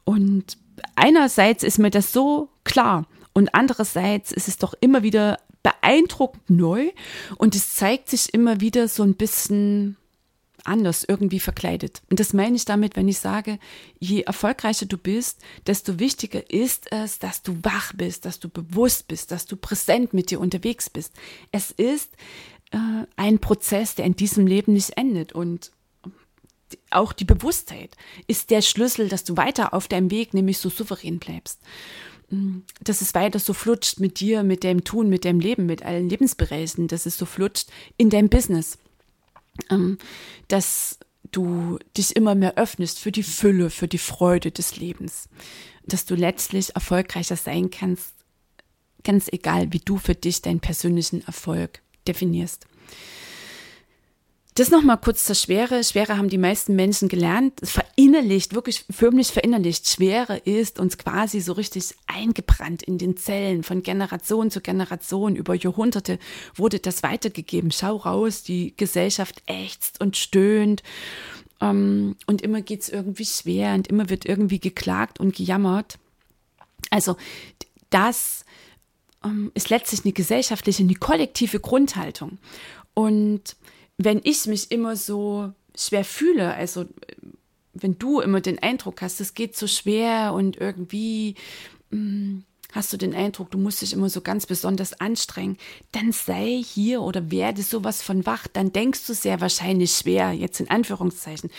Und 0.02 0.58
einerseits 0.96 1.62
ist 1.62 1.78
mir 1.78 1.90
das 1.90 2.12
so 2.12 2.48
klar 2.64 3.06
und 3.34 3.54
andererseits 3.54 4.32
ist 4.32 4.48
es 4.48 4.58
doch 4.58 4.74
immer 4.80 5.02
wieder 5.02 5.38
beeindruckend 5.64 6.48
neu 6.48 6.92
und 7.36 7.56
es 7.56 7.74
zeigt 7.74 8.08
sich 8.08 8.32
immer 8.32 8.60
wieder 8.60 8.86
so 8.86 9.02
ein 9.02 9.14
bisschen 9.14 9.96
anders 10.62 11.04
irgendwie 11.06 11.40
verkleidet. 11.40 12.02
Und 12.10 12.20
das 12.20 12.32
meine 12.32 12.56
ich 12.56 12.64
damit, 12.64 12.96
wenn 12.96 13.08
ich 13.08 13.18
sage, 13.18 13.58
je 13.98 14.22
erfolgreicher 14.22 14.86
du 14.86 14.96
bist, 14.96 15.40
desto 15.66 15.98
wichtiger 15.98 16.50
ist 16.50 16.90
es, 16.92 17.18
dass 17.18 17.42
du 17.42 17.58
wach 17.62 17.92
bist, 17.94 18.24
dass 18.24 18.40
du 18.40 18.48
bewusst 18.48 19.08
bist, 19.08 19.30
dass 19.30 19.46
du 19.46 19.56
präsent 19.56 20.14
mit 20.14 20.30
dir 20.30 20.40
unterwegs 20.40 20.88
bist. 20.88 21.12
Es 21.50 21.70
ist 21.70 22.12
äh, 22.70 22.78
ein 23.16 23.40
Prozess, 23.40 23.94
der 23.94 24.06
in 24.06 24.16
diesem 24.16 24.46
Leben 24.46 24.72
nicht 24.72 24.96
endet 24.96 25.32
und 25.32 25.72
auch 26.90 27.12
die 27.12 27.26
Bewusstheit 27.26 27.96
ist 28.26 28.50
der 28.50 28.62
Schlüssel, 28.62 29.08
dass 29.08 29.24
du 29.24 29.36
weiter 29.36 29.74
auf 29.74 29.86
deinem 29.86 30.10
Weg 30.10 30.34
nämlich 30.34 30.58
so 30.58 30.70
souverän 30.70 31.18
bleibst 31.18 31.60
dass 32.82 33.00
es 33.00 33.14
weiter 33.14 33.38
so 33.38 33.52
flutscht 33.52 34.00
mit 34.00 34.20
dir, 34.20 34.42
mit 34.42 34.62
dem 34.62 34.84
Tun, 34.84 35.08
mit 35.08 35.24
dem 35.24 35.40
Leben, 35.40 35.66
mit 35.66 35.82
allen 35.82 36.08
Lebensbereichen, 36.08 36.88
dass 36.88 37.06
es 37.06 37.16
so 37.16 37.26
flutscht 37.26 37.70
in 37.96 38.10
deinem 38.10 38.28
Business. 38.28 38.78
Ähm, 39.70 39.98
dass 40.48 40.98
du 41.30 41.78
dich 41.96 42.16
immer 42.16 42.34
mehr 42.34 42.56
öffnest 42.56 42.98
für 42.98 43.12
die 43.12 43.22
Fülle, 43.22 43.70
für 43.70 43.88
die 43.88 43.98
Freude 43.98 44.50
des 44.50 44.76
Lebens. 44.76 45.28
Dass 45.86 46.06
du 46.06 46.14
letztlich 46.14 46.74
erfolgreicher 46.74 47.36
sein 47.36 47.70
kannst, 47.70 48.14
ganz 49.04 49.28
egal, 49.30 49.72
wie 49.72 49.80
du 49.80 49.98
für 49.98 50.14
dich 50.14 50.42
deinen 50.42 50.60
persönlichen 50.60 51.24
Erfolg 51.26 51.82
definierst. 52.06 52.66
Das 54.56 54.70
nochmal 54.70 54.98
kurz 54.98 55.24
zur 55.24 55.34
Schwere. 55.34 55.82
Schwere 55.82 56.16
haben 56.16 56.28
die 56.28 56.38
meisten 56.38 56.76
Menschen 56.76 57.08
gelernt, 57.08 57.54
verinnerlicht, 57.64 58.54
wirklich 58.54 58.84
förmlich 58.88 59.32
verinnerlicht. 59.32 59.88
Schwere 59.88 60.36
ist 60.36 60.78
uns 60.78 60.96
quasi 60.96 61.40
so 61.40 61.54
richtig 61.54 61.96
eingebrannt 62.06 62.84
in 62.84 62.96
den 62.96 63.16
Zellen. 63.16 63.64
Von 63.64 63.82
Generation 63.82 64.52
zu 64.52 64.60
Generation 64.60 65.34
über 65.34 65.56
Jahrhunderte 65.56 66.20
wurde 66.54 66.78
das 66.78 67.02
weitergegeben. 67.02 67.72
Schau 67.72 67.96
raus, 67.96 68.44
die 68.44 68.76
Gesellschaft 68.76 69.42
ächzt 69.46 70.00
und 70.00 70.16
stöhnt. 70.16 70.84
Ähm, 71.60 72.14
und 72.28 72.40
immer 72.40 72.62
geht's 72.62 72.88
irgendwie 72.88 73.26
schwer 73.26 73.74
und 73.74 73.88
immer 73.88 74.08
wird 74.08 74.24
irgendwie 74.24 74.60
geklagt 74.60 75.18
und 75.18 75.34
gejammert. 75.34 75.98
Also 76.90 77.16
das 77.90 78.44
ähm, 79.24 79.50
ist 79.54 79.70
letztlich 79.70 80.04
eine 80.04 80.12
gesellschaftliche, 80.12 80.84
eine 80.84 80.94
kollektive 80.94 81.58
Grundhaltung. 81.58 82.38
Und 82.94 83.56
wenn 83.98 84.20
ich 84.24 84.46
mich 84.46 84.70
immer 84.70 84.96
so 84.96 85.52
schwer 85.76 86.04
fühle, 86.04 86.54
also 86.54 86.86
wenn 87.72 87.98
du 87.98 88.20
immer 88.20 88.40
den 88.40 88.60
Eindruck 88.60 89.02
hast, 89.02 89.20
es 89.20 89.34
geht 89.34 89.56
so 89.56 89.66
schwer 89.66 90.32
und 90.32 90.56
irgendwie 90.56 91.34
mh, 91.90 91.98
mm, 91.98 92.44
hast 92.74 92.92
du 92.92 92.96
den 92.96 93.14
Eindruck, 93.14 93.50
du 93.50 93.58
musst 93.58 93.80
dich 93.82 93.92
immer 93.92 94.10
so 94.10 94.20
ganz 94.20 94.46
besonders 94.46 95.00
anstrengen, 95.00 95.56
dann 95.92 96.12
sei 96.12 96.60
hier 96.64 97.02
oder 97.02 97.30
werde 97.30 97.62
sowas 97.62 98.02
von 98.02 98.26
wach, 98.26 98.48
dann 98.48 98.72
denkst 98.72 99.06
du 99.06 99.14
sehr 99.14 99.40
wahrscheinlich 99.40 99.92
schwer, 99.92 100.32
jetzt 100.32 100.60
in 100.60 100.68
Anführungszeichen. 100.68 101.50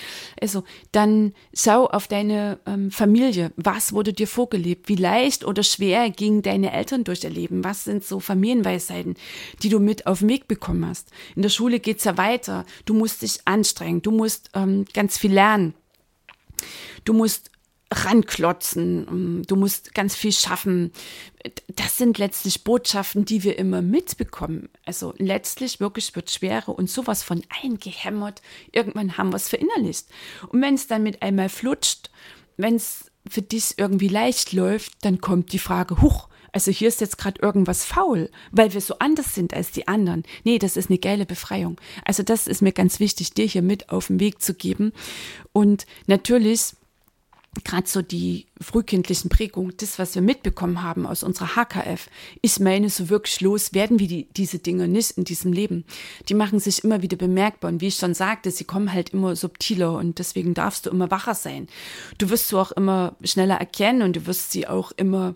Also 0.42 0.64
dann 0.92 1.34
schau 1.54 1.88
auf 1.88 2.08
deine 2.08 2.60
ähm, 2.66 2.92
Familie, 2.92 3.52
was 3.56 3.94
wurde 3.94 4.12
dir 4.12 4.28
vorgelebt, 4.28 4.90
wie 4.90 4.96
leicht 4.96 5.46
oder 5.46 5.64
schwer 5.64 6.10
gingen 6.10 6.42
deine 6.42 6.74
Eltern 6.74 7.06
durch 7.06 7.24
ihr 7.24 7.30
Leben, 7.30 7.64
was 7.64 7.86
sind 7.86 8.04
so 8.04 8.20
Familienweisheiten, 8.20 9.16
die 9.64 9.70
du 9.70 9.80
mit 9.80 10.06
auf 10.08 10.20
den 10.20 10.30
Weg 10.30 10.48
bekommen 10.48 10.86
hast. 10.86 11.10
In 11.36 11.42
der 11.42 11.50
Schule 11.50 11.80
geht's 11.80 12.04
ja 12.04 12.18
weiter, 12.18 12.66
du 12.84 12.94
musst 12.94 13.22
dich 13.22 13.40
anstrengen, 13.46 14.02
du 14.02 14.12
musst 14.12 14.50
ähm, 14.54 14.86
ganz 14.94 15.18
viel 15.18 15.34
lernen. 15.34 15.74
Du 17.04 17.14
musst 17.14 17.52
ranklotzen, 18.04 19.08
ähm, 19.08 19.44
du 19.48 19.56
musst 19.56 19.94
ganz 19.94 20.16
viel 20.16 20.32
schaffen. 20.32 20.92
Das 21.76 21.98
sind 21.98 22.18
letztlich 22.18 22.64
Botschaften, 22.64 23.26
die 23.26 23.44
wir 23.44 23.58
immer 23.58 23.82
mitbekommen. 23.82 24.70
Also 24.86 25.14
letztlich 25.18 25.80
wirklich 25.80 26.16
wird 26.16 26.32
Schwere 26.32 26.72
und 26.72 26.90
sowas 26.90 27.24
von 27.24 27.44
eingehämmert. 27.64 28.42
Irgendwann 28.72 29.18
haben 29.18 29.32
wir 29.32 29.38
es 29.38 29.50
verinnerlicht. 29.50 30.08
Und 30.50 30.62
wenn 30.62 30.76
es 30.76 30.88
dann 30.88 31.04
mit 31.04 31.22
einmal 31.22 31.50
flutscht, 31.50 32.10
wenn 32.58 32.76
es 32.76 33.12
für 33.30 33.42
dich 33.42 33.76
irgendwie 33.78 34.08
leicht 34.08 34.54
läuft, 34.54 34.94
dann 35.04 35.20
kommt 35.20 35.52
die 35.52 35.60
Frage, 35.60 36.02
huch, 36.02 36.28
also 36.56 36.72
hier 36.72 36.88
ist 36.88 37.02
jetzt 37.02 37.18
gerade 37.18 37.42
irgendwas 37.42 37.84
faul, 37.84 38.30
weil 38.52 38.74
wir 38.74 38.80
so 38.80 38.98
anders 39.00 39.36
sind 39.36 39.54
als 39.54 39.72
die 39.72 39.90
anderen. 39.90 40.24
Nee, 40.46 40.58
das 40.58 40.78
ist 40.78 40.90
eine 40.90 41.00
geile 41.00 41.26
Befreiung. 41.26 41.82
Also 42.06 42.24
das 42.24 42.48
ist 42.48 42.62
mir 42.62 42.72
ganz 42.72 43.02
wichtig, 43.02 43.34
dir 43.34 43.46
hier 43.46 43.62
mit 43.62 43.90
auf 43.90 44.08
den 44.08 44.22
Weg 44.22 44.42
zu 44.42 44.54
geben. 44.54 44.94
Und 45.52 45.86
natürlich 46.08 46.76
gerade 47.64 47.88
so 47.88 48.02
die 48.02 48.48
frühkindlichen 48.60 49.30
Prägungen, 49.30 49.74
das, 49.78 49.98
was 49.98 50.16
wir 50.16 50.22
mitbekommen 50.22 50.82
haben 50.82 51.06
aus 51.06 51.24
unserer 51.24 51.56
HKF, 51.56 52.10
ich 52.42 52.60
meine, 52.60 52.90
so 52.90 53.10
wirklich 53.10 53.42
los 53.42 53.74
werden 53.74 54.00
wir 54.00 54.08
die, 54.08 54.28
diese 54.36 54.60
Dinge 54.60 54.88
nicht 54.88 55.12
in 55.12 55.24
diesem 55.24 55.54
Leben. 55.54 55.86
Die 56.28 56.34
machen 56.34 56.60
sich 56.60 56.84
immer 56.84 57.02
wieder 57.02 57.18
bemerkbar. 57.18 57.72
Und 57.72 57.82
wie 57.82 57.88
ich 57.88 57.96
schon 57.96 58.14
sagte, 58.14 58.52
sie 58.52 58.66
kommen 58.66 58.92
halt 58.92 59.10
immer 59.10 59.36
subtiler 59.36 59.94
und 59.94 60.20
deswegen 60.20 60.54
darfst 60.54 60.86
du 60.86 60.90
immer 60.90 61.10
wacher 61.12 61.36
sein. 61.36 61.68
Du 62.18 62.30
wirst 62.30 62.50
sie 62.50 62.58
auch 62.58 62.72
immer 62.72 63.16
schneller 63.24 63.56
erkennen 63.56 64.02
und 64.02 64.16
du 64.16 64.26
wirst 64.26 64.52
sie 64.52 64.68
auch 64.68 64.92
immer 64.92 65.36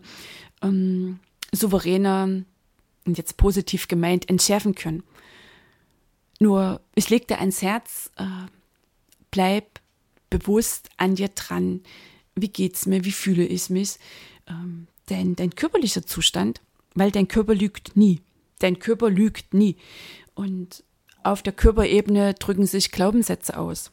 ähm, 0.61 1.19
souveräner 1.51 2.43
und 3.05 3.17
jetzt 3.17 3.37
positiv 3.37 3.87
gemeint 3.87 4.29
entschärfen 4.29 4.75
können. 4.75 5.03
Nur, 6.39 6.81
ich 6.95 7.09
leg 7.09 7.27
dir 7.27 7.39
ans 7.39 7.61
Herz, 7.61 8.11
äh, 8.17 8.23
bleib 9.31 9.78
bewusst 10.29 10.89
an 10.97 11.15
dir 11.15 11.29
dran. 11.29 11.81
Wie 12.35 12.49
geht's 12.49 12.85
mir? 12.85 13.05
Wie 13.05 13.11
fühle 13.11 13.45
ich 13.45 13.69
mich? 13.69 13.97
Ähm, 14.47 14.87
denn 15.09 15.35
dein 15.35 15.55
körperlicher 15.55 16.05
Zustand, 16.05 16.61
weil 16.93 17.11
dein 17.11 17.27
Körper 17.27 17.55
lügt 17.55 17.95
nie. 17.95 18.21
Dein 18.59 18.79
Körper 18.79 19.09
lügt 19.09 19.53
nie. 19.53 19.77
Und 20.35 20.83
auf 21.23 21.41
der 21.41 21.53
Körperebene 21.53 22.33
drücken 22.33 22.65
sich 22.65 22.91
Glaubenssätze 22.91 23.57
aus. 23.57 23.91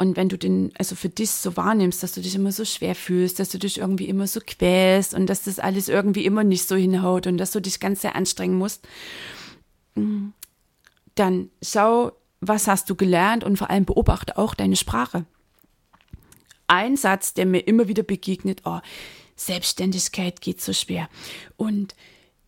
Und 0.00 0.16
wenn 0.16 0.28
du 0.28 0.38
den, 0.38 0.72
also 0.78 0.94
für 0.94 1.08
dich 1.08 1.30
so 1.30 1.56
wahrnimmst, 1.56 2.02
dass 2.02 2.12
du 2.12 2.20
dich 2.20 2.36
immer 2.36 2.52
so 2.52 2.64
schwer 2.64 2.94
fühlst, 2.94 3.40
dass 3.40 3.48
du 3.48 3.58
dich 3.58 3.78
irgendwie 3.78 4.08
immer 4.08 4.28
so 4.28 4.40
quälst 4.44 5.12
und 5.12 5.26
dass 5.26 5.42
das 5.42 5.58
alles 5.58 5.88
irgendwie 5.88 6.24
immer 6.24 6.44
nicht 6.44 6.68
so 6.68 6.76
hinhaut 6.76 7.26
und 7.26 7.36
dass 7.36 7.50
du 7.50 7.60
dich 7.60 7.80
ganz 7.80 8.02
sehr 8.02 8.14
anstrengen 8.14 8.56
musst, 8.56 8.86
mm, 9.96 10.28
dann 11.16 11.50
schau 11.60 12.12
was 12.40 12.66
hast 12.66 12.88
du 12.90 12.94
gelernt 12.94 13.44
und 13.44 13.56
vor 13.56 13.70
allem 13.70 13.84
beobachte 13.84 14.38
auch 14.38 14.54
deine 14.54 14.76
Sprache. 14.76 15.24
Ein 16.66 16.96
Satz, 16.96 17.34
der 17.34 17.46
mir 17.46 17.60
immer 17.60 17.88
wieder 17.88 18.02
begegnet, 18.02 18.62
oh, 18.64 18.80
Selbstständigkeit 19.36 20.40
geht 20.40 20.60
so 20.60 20.72
schwer. 20.72 21.08
Und 21.56 21.94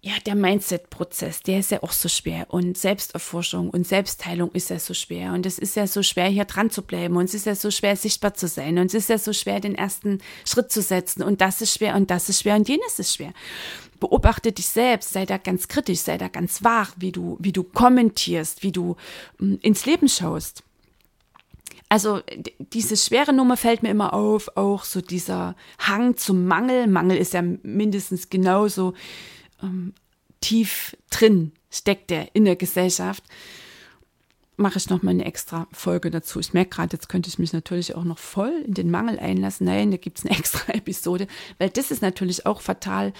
ja, 0.02 0.12
der 0.24 0.34
Mindset-Prozess, 0.34 1.42
der 1.42 1.58
ist 1.58 1.70
ja 1.70 1.82
auch 1.82 1.92
so 1.92 2.08
schwer. 2.08 2.46
Und 2.48 2.78
Selbsterforschung 2.78 3.68
und 3.68 3.86
Selbstheilung 3.86 4.50
ist 4.52 4.70
ja 4.70 4.78
so 4.78 4.94
schwer. 4.94 5.32
Und 5.34 5.44
es 5.44 5.58
ist 5.58 5.76
ja 5.76 5.86
so 5.86 6.02
schwer, 6.02 6.26
hier 6.26 6.46
dran 6.46 6.70
zu 6.70 6.82
bleiben. 6.82 7.16
Und 7.16 7.26
es 7.26 7.34
ist 7.34 7.44
ja 7.46 7.54
so 7.54 7.70
schwer, 7.70 7.96
sichtbar 7.96 8.32
zu 8.32 8.48
sein. 8.48 8.78
Und 8.78 8.86
es 8.86 8.94
ist 8.94 9.10
ja 9.10 9.18
so 9.18 9.34
schwer, 9.34 9.60
den 9.60 9.74
ersten 9.74 10.18
Schritt 10.46 10.72
zu 10.72 10.80
setzen. 10.80 11.22
Und 11.22 11.42
das 11.42 11.60
ist 11.60 11.74
schwer 11.74 11.96
und 11.96 12.10
das 12.10 12.30
ist 12.30 12.40
schwer 12.40 12.56
und 12.56 12.68
jenes 12.68 12.98
ist 12.98 13.14
schwer 13.14 13.32
beobachte 14.00 14.52
dich 14.52 14.66
selbst, 14.66 15.12
sei 15.12 15.26
da 15.26 15.36
ganz 15.36 15.68
kritisch, 15.68 16.00
sei 16.00 16.18
da 16.18 16.28
ganz 16.28 16.64
wach, 16.64 16.92
wie 16.96 17.12
du, 17.12 17.36
wie 17.38 17.52
du 17.52 17.62
kommentierst, 17.62 18.62
wie 18.62 18.72
du 18.72 18.96
hm, 19.38 19.58
ins 19.62 19.86
Leben 19.86 20.08
schaust. 20.08 20.64
Also 21.92 22.20
diese 22.58 22.96
schwere 22.96 23.32
Nummer 23.32 23.56
fällt 23.56 23.82
mir 23.82 23.90
immer 23.90 24.14
auf, 24.14 24.56
auch 24.56 24.84
so 24.84 25.00
dieser 25.00 25.56
Hang 25.78 26.16
zum 26.16 26.46
Mangel. 26.46 26.86
Mangel 26.86 27.16
ist 27.16 27.34
ja 27.34 27.42
mindestens 27.42 28.30
genauso 28.30 28.94
ähm, 29.60 29.92
tief 30.40 30.96
drin, 31.10 31.50
steckt 31.68 32.10
der 32.10 32.34
in 32.34 32.44
der 32.44 32.54
Gesellschaft. 32.54 33.24
Mache 34.56 34.78
ich 34.78 34.88
noch 34.88 35.02
mal 35.02 35.10
eine 35.10 35.24
extra 35.24 35.66
Folge 35.72 36.12
dazu. 36.12 36.38
Ich 36.38 36.52
merke 36.52 36.70
gerade, 36.70 36.96
jetzt 36.96 37.08
könnte 37.08 37.28
ich 37.28 37.40
mich 37.40 37.52
natürlich 37.52 37.96
auch 37.96 38.04
noch 38.04 38.18
voll 38.18 38.62
in 38.66 38.74
den 38.74 38.90
Mangel 38.92 39.18
einlassen. 39.18 39.66
Nein, 39.66 39.90
da 39.90 39.96
gibt 39.96 40.18
es 40.18 40.24
eine 40.24 40.34
extra 40.38 40.72
Episode, 40.72 41.26
weil 41.58 41.70
das 41.70 41.90
ist 41.90 42.02
natürlich 42.02 42.46
auch 42.46 42.60
fatal, 42.60 43.12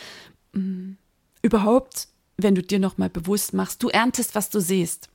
überhaupt, 1.43 2.09
wenn 2.37 2.55
du 2.55 2.63
dir 2.63 2.79
nochmal 2.79 3.11
bewusst 3.11 3.55
machst, 3.55 3.83
du 3.83 3.89
erntest, 3.89 4.35
was 4.35 4.51
du 4.51 4.61
siehst. 4.61 5.09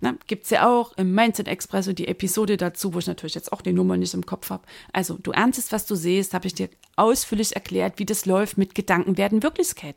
Ne? 0.00 0.18
Gibt 0.26 0.44
es 0.44 0.50
ja 0.50 0.68
auch 0.68 0.92
im 0.96 1.14
Mindset 1.14 1.48
Expresso 1.48 1.92
die 1.92 2.08
Episode 2.08 2.56
dazu, 2.56 2.94
wo 2.94 2.98
ich 2.98 3.06
natürlich 3.06 3.34
jetzt 3.34 3.52
auch 3.52 3.62
die 3.62 3.72
Nummer 3.72 3.96
nicht 3.96 4.14
im 4.14 4.26
Kopf 4.26 4.50
habe. 4.50 4.64
Also, 4.92 5.18
du 5.22 5.30
erntest, 5.32 5.72
was 5.72 5.86
du 5.86 5.94
siehst, 5.94 6.34
habe 6.34 6.46
ich 6.46 6.54
dir 6.54 6.68
ausführlich 6.96 7.54
erklärt, 7.54 7.98
wie 7.98 8.04
das 8.04 8.26
läuft 8.26 8.58
mit 8.58 8.74
Gedanken 8.74 9.16
werden 9.16 9.42
Wirklichkeit. 9.42 9.96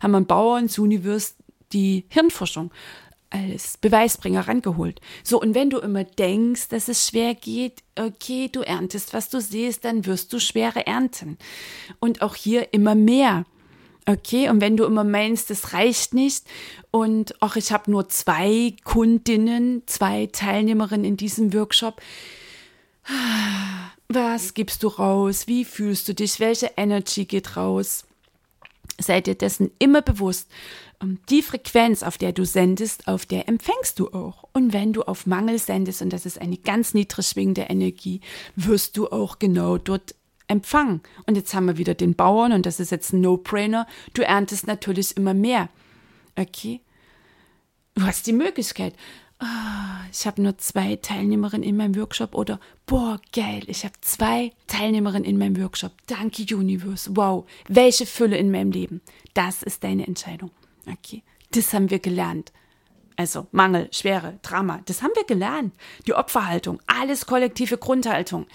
Haben 0.00 0.12
wir 0.12 0.20
Bauern 0.20 0.68
zu 0.68 0.82
Universe 0.82 1.34
die 1.72 2.04
Hirnforschung 2.08 2.70
als 3.30 3.76
Beweisbringer 3.78 4.48
rangeholt. 4.48 5.00
So, 5.22 5.40
und 5.40 5.54
wenn 5.54 5.70
du 5.70 5.78
immer 5.78 6.04
denkst, 6.04 6.68
dass 6.68 6.88
es 6.88 7.06
schwer 7.06 7.34
geht, 7.34 7.82
okay, 7.96 8.48
du 8.50 8.60
erntest, 8.60 9.14
was 9.14 9.28
du 9.28 9.40
siehst, 9.40 9.84
dann 9.84 10.04
wirst 10.04 10.32
du 10.32 10.40
schwere 10.40 10.86
ernten. 10.86 11.38
Und 12.00 12.22
auch 12.22 12.34
hier 12.34 12.72
immer 12.72 12.96
mehr. 12.96 13.44
Okay, 14.10 14.48
und 14.48 14.60
wenn 14.60 14.76
du 14.76 14.84
immer 14.86 15.04
meinst, 15.04 15.50
das 15.50 15.72
reicht 15.72 16.14
nicht 16.14 16.44
und 16.90 17.36
ach, 17.38 17.54
ich 17.54 17.70
habe 17.70 17.88
nur 17.92 18.08
zwei 18.08 18.74
Kundinnen, 18.82 19.84
zwei 19.86 20.26
Teilnehmerinnen 20.26 21.04
in 21.04 21.16
diesem 21.16 21.54
Workshop, 21.54 22.02
was 24.08 24.54
gibst 24.54 24.82
du 24.82 24.88
raus? 24.88 25.46
Wie 25.46 25.64
fühlst 25.64 26.08
du 26.08 26.14
dich? 26.14 26.40
Welche 26.40 26.72
Energy 26.76 27.24
geht 27.24 27.56
raus? 27.56 28.04
Sei 28.98 29.20
dir 29.20 29.36
dessen 29.36 29.70
immer 29.78 30.02
bewusst. 30.02 30.50
Die 31.28 31.42
Frequenz, 31.42 32.02
auf 32.02 32.18
der 32.18 32.32
du 32.32 32.44
sendest, 32.44 33.06
auf 33.06 33.26
der 33.26 33.48
empfängst 33.48 34.00
du 34.00 34.08
auch. 34.08 34.48
Und 34.52 34.72
wenn 34.72 34.92
du 34.92 35.02
auf 35.02 35.24
Mangel 35.24 35.60
sendest, 35.60 36.02
und 36.02 36.12
das 36.12 36.26
ist 36.26 36.40
eine 36.40 36.56
ganz 36.56 36.94
niedrig 36.94 37.28
schwingende 37.28 37.62
Energie, 37.62 38.20
wirst 38.56 38.96
du 38.96 39.06
auch 39.06 39.38
genau 39.38 39.78
dort 39.78 40.16
Empfang. 40.50 41.00
Und 41.26 41.36
jetzt 41.36 41.54
haben 41.54 41.66
wir 41.66 41.78
wieder 41.78 41.94
den 41.94 42.14
Bauern 42.14 42.52
und 42.52 42.66
das 42.66 42.80
ist 42.80 42.90
jetzt 42.90 43.12
ein 43.12 43.20
No-Brainer. 43.20 43.86
Du 44.14 44.22
erntest 44.22 44.66
natürlich 44.66 45.16
immer 45.16 45.34
mehr. 45.34 45.68
Okay? 46.36 46.80
Du 47.94 48.02
hast 48.02 48.26
die 48.26 48.32
Möglichkeit. 48.32 48.94
Oh, 49.42 49.46
ich 50.12 50.26
habe 50.26 50.42
nur 50.42 50.58
zwei 50.58 50.96
Teilnehmerinnen 50.96 51.66
in 51.66 51.76
meinem 51.76 51.96
Workshop 51.96 52.34
oder 52.34 52.60
boah, 52.84 53.18
geil, 53.32 53.62
ich 53.68 53.84
habe 53.84 53.94
zwei 54.02 54.52
Teilnehmerinnen 54.66 55.24
in 55.24 55.38
meinem 55.38 55.58
Workshop. 55.58 55.92
Danke, 56.06 56.42
Universe. 56.54 57.10
Wow, 57.16 57.48
welche 57.66 58.04
Fülle 58.04 58.36
in 58.36 58.50
meinem 58.50 58.70
Leben. 58.70 59.00
Das 59.32 59.62
ist 59.62 59.82
deine 59.82 60.06
Entscheidung. 60.06 60.50
Okay, 60.86 61.22
das 61.52 61.72
haben 61.72 61.88
wir 61.88 62.00
gelernt. 62.00 62.52
Also 63.16 63.46
Mangel, 63.52 63.88
Schwere, 63.92 64.38
Drama, 64.42 64.82
das 64.84 65.02
haben 65.02 65.12
wir 65.14 65.24
gelernt. 65.24 65.74
Die 66.06 66.14
Opferhaltung, 66.14 66.80
alles 66.86 67.24
kollektive 67.24 67.78
Grundhaltung. 67.78 68.46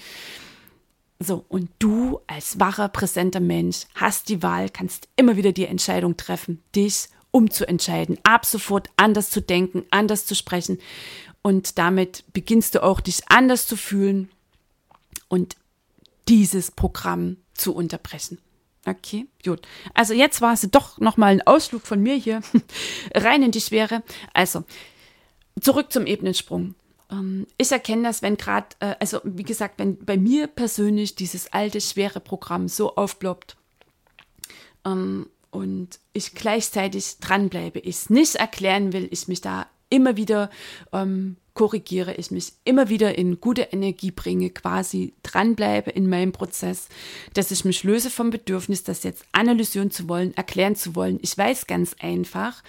So, 1.19 1.45
und 1.47 1.69
du 1.79 2.19
als 2.27 2.59
wacher, 2.59 2.89
präsenter 2.89 3.39
Mensch 3.39 3.85
hast 3.95 4.29
die 4.29 4.43
Wahl, 4.43 4.69
kannst 4.69 5.07
immer 5.15 5.37
wieder 5.37 5.53
die 5.53 5.65
Entscheidung 5.65 6.17
treffen, 6.17 6.61
dich 6.75 7.07
umzuentscheiden, 7.31 8.17
ab 8.23 8.45
sofort 8.45 8.89
anders 8.97 9.29
zu 9.29 9.41
denken, 9.41 9.85
anders 9.91 10.25
zu 10.25 10.35
sprechen. 10.35 10.79
Und 11.41 11.77
damit 11.77 12.23
beginnst 12.33 12.75
du 12.75 12.83
auch, 12.83 12.99
dich 12.99 13.21
anders 13.29 13.67
zu 13.67 13.77
fühlen 13.77 14.29
und 15.27 15.55
dieses 16.27 16.71
Programm 16.71 17.37
zu 17.53 17.73
unterbrechen. 17.73 18.39
Okay, 18.85 19.27
gut. 19.43 19.67
Also 19.93 20.13
jetzt 20.13 20.41
war 20.41 20.53
es 20.53 20.61
doch 20.69 20.99
nochmal 20.99 21.31
ein 21.31 21.45
Ausflug 21.45 21.85
von 21.85 22.01
mir 22.01 22.15
hier 22.15 22.41
rein 23.15 23.41
in 23.41 23.51
die 23.51 23.61
Schwere. 23.61 24.03
Also 24.33 24.63
zurück 25.59 25.91
zum 25.91 26.05
Ebenensprung. 26.05 26.75
Ähm, 27.11 27.47
ich 27.57 27.71
erkenne 27.71 28.03
das, 28.03 28.21
wenn 28.21 28.37
gerade, 28.37 28.67
äh, 28.79 28.95
also 28.99 29.19
wie 29.23 29.43
gesagt, 29.43 29.79
wenn 29.79 29.97
bei 29.97 30.17
mir 30.17 30.47
persönlich 30.47 31.15
dieses 31.15 31.51
alte, 31.53 31.81
schwere 31.81 32.19
Programm 32.19 32.67
so 32.67 32.95
aufploppt, 32.95 33.57
ähm, 34.85 35.27
und 35.51 35.99
ich 36.11 36.35
gleichzeitig 36.35 37.17
dranbleibe, 37.21 37.79
ich 37.79 37.95
es 37.95 38.09
nicht 38.09 38.35
erklären 38.35 38.91
will, 38.91 39.07
ich 39.09 39.27
mich 39.27 39.39
da 39.39 39.67
immer 39.89 40.17
wieder 40.17 40.49
ähm, 40.91 41.37
korrigiere, 41.53 42.15
ich 42.15 42.31
mich 42.31 42.51
immer 42.65 42.89
wieder 42.89 43.17
in 43.17 43.39
gute 43.39 43.61
Energie 43.61 44.11
bringe, 44.11 44.49
quasi 44.49 45.13
dranbleibe 45.23 45.89
in 45.91 46.09
meinem 46.09 46.33
Prozess, 46.33 46.89
dass 47.33 47.51
ich 47.51 47.63
mich 47.63 47.83
löse 47.83 48.09
vom 48.09 48.29
Bedürfnis, 48.29 48.83
das 48.83 49.03
jetzt 49.03 49.23
analysieren 49.31 49.91
zu 49.91 50.09
wollen, 50.09 50.35
erklären 50.35 50.75
zu 50.75 50.95
wollen. 50.95 51.19
Ich 51.21 51.37
weiß 51.37 51.67
ganz 51.67 51.95
einfach, 51.99 52.61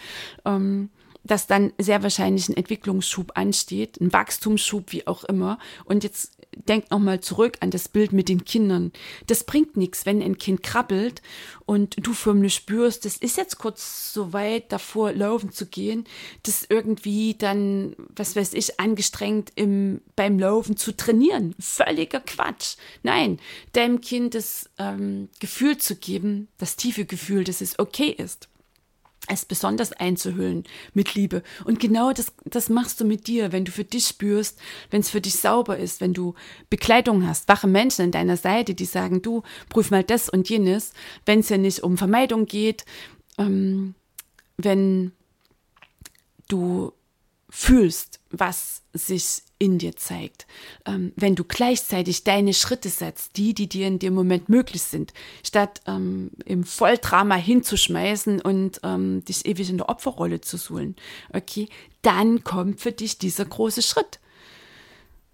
ähm, 0.44 0.90
dass 1.26 1.46
dann 1.46 1.72
sehr 1.78 2.02
wahrscheinlich 2.02 2.48
ein 2.48 2.56
Entwicklungsschub 2.56 3.32
ansteht, 3.34 4.00
ein 4.00 4.12
Wachstumsschub, 4.12 4.92
wie 4.92 5.06
auch 5.06 5.24
immer. 5.24 5.58
Und 5.84 6.04
jetzt 6.04 6.36
denk 6.56 6.90
nochmal 6.90 7.20
zurück 7.20 7.58
an 7.60 7.70
das 7.70 7.88
Bild 7.88 8.12
mit 8.12 8.28
den 8.28 8.44
Kindern. 8.44 8.92
Das 9.26 9.44
bringt 9.44 9.76
nichts, 9.76 10.06
wenn 10.06 10.22
ein 10.22 10.38
Kind 10.38 10.62
krabbelt 10.62 11.22
und 11.66 11.96
du 11.98 12.12
förmlich 12.12 12.54
spürst, 12.54 13.04
das 13.04 13.16
ist 13.16 13.36
jetzt 13.36 13.58
kurz 13.58 14.12
so 14.12 14.32
weit 14.32 14.72
davor, 14.72 15.12
laufen 15.12 15.52
zu 15.52 15.66
gehen, 15.66 16.04
das 16.44 16.66
irgendwie 16.68 17.34
dann, 17.34 17.94
was 18.14 18.36
weiß 18.36 18.54
ich, 18.54 18.80
angestrengt 18.80 19.52
im, 19.54 20.00
beim 20.14 20.38
Laufen 20.38 20.76
zu 20.76 20.96
trainieren. 20.96 21.54
Völliger 21.58 22.20
Quatsch. 22.20 22.76
Nein, 23.02 23.38
deinem 23.72 24.00
Kind 24.00 24.34
das 24.34 24.70
ähm, 24.78 25.28
Gefühl 25.40 25.76
zu 25.78 25.96
geben, 25.96 26.48
das 26.58 26.76
tiefe 26.76 27.04
Gefühl, 27.04 27.44
dass 27.44 27.60
es 27.60 27.78
okay 27.78 28.10
ist 28.10 28.48
es 29.28 29.44
besonders 29.44 29.92
einzuhüllen 29.92 30.64
mit 30.94 31.14
Liebe. 31.14 31.42
Und 31.64 31.80
genau 31.80 32.12
das, 32.12 32.32
das 32.44 32.68
machst 32.68 33.00
du 33.00 33.04
mit 33.04 33.26
dir, 33.26 33.52
wenn 33.52 33.64
du 33.64 33.72
für 33.72 33.84
dich 33.84 34.06
spürst, 34.06 34.58
wenn 34.90 35.00
es 35.00 35.10
für 35.10 35.20
dich 35.20 35.36
sauber 35.36 35.76
ist, 35.78 36.00
wenn 36.00 36.14
du 36.14 36.34
Begleitung 36.70 37.26
hast, 37.26 37.48
wache 37.48 37.66
Menschen 37.66 38.06
an 38.06 38.12
deiner 38.12 38.36
Seite, 38.36 38.74
die 38.74 38.84
sagen, 38.84 39.22
du 39.22 39.42
prüf 39.68 39.90
mal 39.90 40.04
das 40.04 40.28
und 40.28 40.48
jenes, 40.48 40.92
wenn 41.24 41.40
es 41.40 41.48
ja 41.48 41.58
nicht 41.58 41.82
um 41.82 41.96
Vermeidung 41.96 42.46
geht, 42.46 42.84
ähm, 43.38 43.94
wenn 44.56 45.12
du 46.48 46.92
fühlst, 47.56 48.20
was 48.28 48.82
sich 48.92 49.42
in 49.58 49.78
dir 49.78 49.96
zeigt. 49.96 50.46
Ähm, 50.84 51.14
wenn 51.16 51.34
du 51.34 51.42
gleichzeitig 51.42 52.22
deine 52.22 52.52
Schritte 52.52 52.90
setzt, 52.90 53.38
die, 53.38 53.54
die 53.54 53.66
dir 53.66 53.86
in 53.86 53.98
dem 53.98 54.12
Moment 54.12 54.50
möglich 54.50 54.82
sind, 54.82 55.14
statt 55.42 55.80
ähm, 55.86 56.32
im 56.44 56.64
Volldrama 56.64 57.36
hinzuschmeißen 57.36 58.42
und 58.42 58.80
ähm, 58.82 59.24
dich 59.24 59.46
ewig 59.46 59.70
in 59.70 59.78
der 59.78 59.88
Opferrolle 59.88 60.42
zu 60.42 60.58
suhlen, 60.58 60.96
okay, 61.32 61.70
dann 62.02 62.44
kommt 62.44 62.82
für 62.82 62.92
dich 62.92 63.16
dieser 63.16 63.46
große 63.46 63.80
Schritt. 63.80 64.20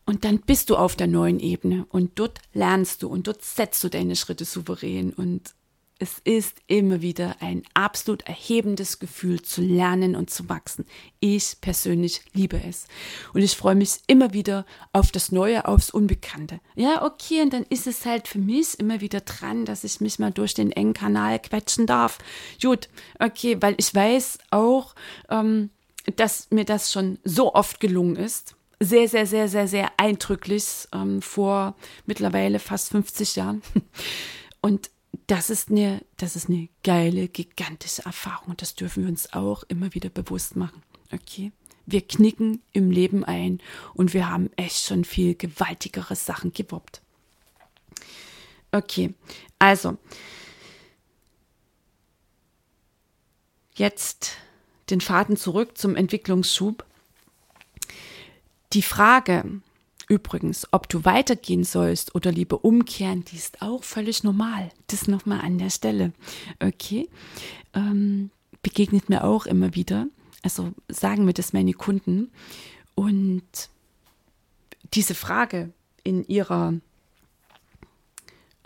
Und 0.06 0.24
dann 0.24 0.38
bist 0.38 0.70
du 0.70 0.76
auf 0.76 0.94
der 0.94 1.08
neuen 1.08 1.40
Ebene 1.40 1.86
und 1.88 2.20
dort 2.20 2.38
lernst 2.52 3.02
du 3.02 3.08
und 3.08 3.26
dort 3.26 3.42
setzt 3.42 3.82
du 3.82 3.88
deine 3.88 4.14
Schritte 4.14 4.44
souverän 4.44 5.12
und 5.12 5.54
es 6.02 6.18
ist 6.24 6.56
immer 6.66 7.00
wieder 7.00 7.36
ein 7.38 7.62
absolut 7.74 8.22
erhebendes 8.22 8.98
Gefühl 8.98 9.40
zu 9.40 9.62
lernen 9.62 10.16
und 10.16 10.30
zu 10.30 10.48
wachsen. 10.48 10.84
Ich 11.20 11.58
persönlich 11.60 12.22
liebe 12.32 12.60
es. 12.60 12.86
Und 13.32 13.42
ich 13.42 13.56
freue 13.56 13.76
mich 13.76 14.00
immer 14.08 14.32
wieder 14.32 14.66
auf 14.92 15.12
das 15.12 15.30
Neue, 15.30 15.64
aufs 15.64 15.90
Unbekannte. 15.90 16.58
Ja, 16.74 17.04
okay, 17.04 17.40
und 17.42 17.52
dann 17.52 17.64
ist 17.68 17.86
es 17.86 18.04
halt 18.04 18.26
für 18.26 18.40
mich 18.40 18.80
immer 18.80 19.00
wieder 19.00 19.20
dran, 19.20 19.64
dass 19.64 19.84
ich 19.84 20.00
mich 20.00 20.18
mal 20.18 20.32
durch 20.32 20.54
den 20.54 20.72
engen 20.72 20.92
Kanal 20.92 21.38
quetschen 21.38 21.86
darf. 21.86 22.18
Gut, 22.60 22.88
okay, 23.20 23.56
weil 23.60 23.76
ich 23.78 23.94
weiß 23.94 24.38
auch, 24.50 24.96
ähm, 25.30 25.70
dass 26.16 26.48
mir 26.50 26.64
das 26.64 26.90
schon 26.90 27.20
so 27.22 27.54
oft 27.54 27.78
gelungen 27.78 28.16
ist 28.16 28.56
sehr, 28.80 29.06
sehr, 29.06 29.26
sehr, 29.26 29.46
sehr, 29.46 29.68
sehr 29.68 29.92
eindrücklich 29.96 30.88
ähm, 30.92 31.22
vor 31.22 31.76
mittlerweile 32.04 32.58
fast 32.58 32.88
50 32.88 33.36
Jahren. 33.36 33.62
Und 34.60 34.90
das 35.26 35.50
ist 35.50 35.70
eine, 35.70 36.04
das 36.16 36.36
ist 36.36 36.48
eine 36.48 36.68
geile, 36.82 37.28
gigantische 37.28 38.04
Erfahrung 38.04 38.50
und 38.50 38.62
das 38.62 38.74
dürfen 38.74 39.04
wir 39.04 39.10
uns 39.10 39.32
auch 39.32 39.62
immer 39.64 39.94
wieder 39.94 40.10
bewusst 40.10 40.56
machen. 40.56 40.82
Okay? 41.12 41.52
Wir 41.86 42.06
knicken 42.06 42.62
im 42.72 42.90
Leben 42.90 43.24
ein 43.24 43.60
und 43.94 44.14
wir 44.14 44.30
haben 44.30 44.50
echt 44.56 44.84
schon 44.84 45.04
viel 45.04 45.34
gewaltigere 45.34 46.16
Sachen 46.16 46.52
gewuppt. 46.52 47.02
Okay, 48.70 49.12
also 49.58 49.98
jetzt 53.74 54.36
den 54.90 55.00
Faden 55.00 55.36
zurück 55.36 55.76
zum 55.76 55.96
Entwicklungsschub. 55.96 56.84
Die 58.72 58.82
Frage, 58.82 59.60
Übrigens, 60.12 60.68
ob 60.72 60.90
du 60.90 61.06
weitergehen 61.06 61.64
sollst 61.64 62.14
oder 62.14 62.30
lieber 62.30 62.66
umkehren, 62.66 63.24
die 63.24 63.36
ist 63.36 63.62
auch 63.62 63.82
völlig 63.82 64.22
normal. 64.22 64.68
Das 64.88 65.08
nochmal 65.08 65.40
an 65.40 65.56
der 65.56 65.70
Stelle. 65.70 66.12
Okay. 66.60 67.08
Ähm, 67.72 68.28
begegnet 68.60 69.08
mir 69.08 69.24
auch 69.24 69.46
immer 69.46 69.74
wieder. 69.74 70.08
Also 70.42 70.74
sagen 70.88 71.24
mir 71.24 71.32
das 71.32 71.54
meine 71.54 71.72
Kunden. 71.72 72.30
Und 72.94 73.70
diese 74.92 75.14
Frage 75.14 75.72
in 76.04 76.26
ihrer 76.26 76.74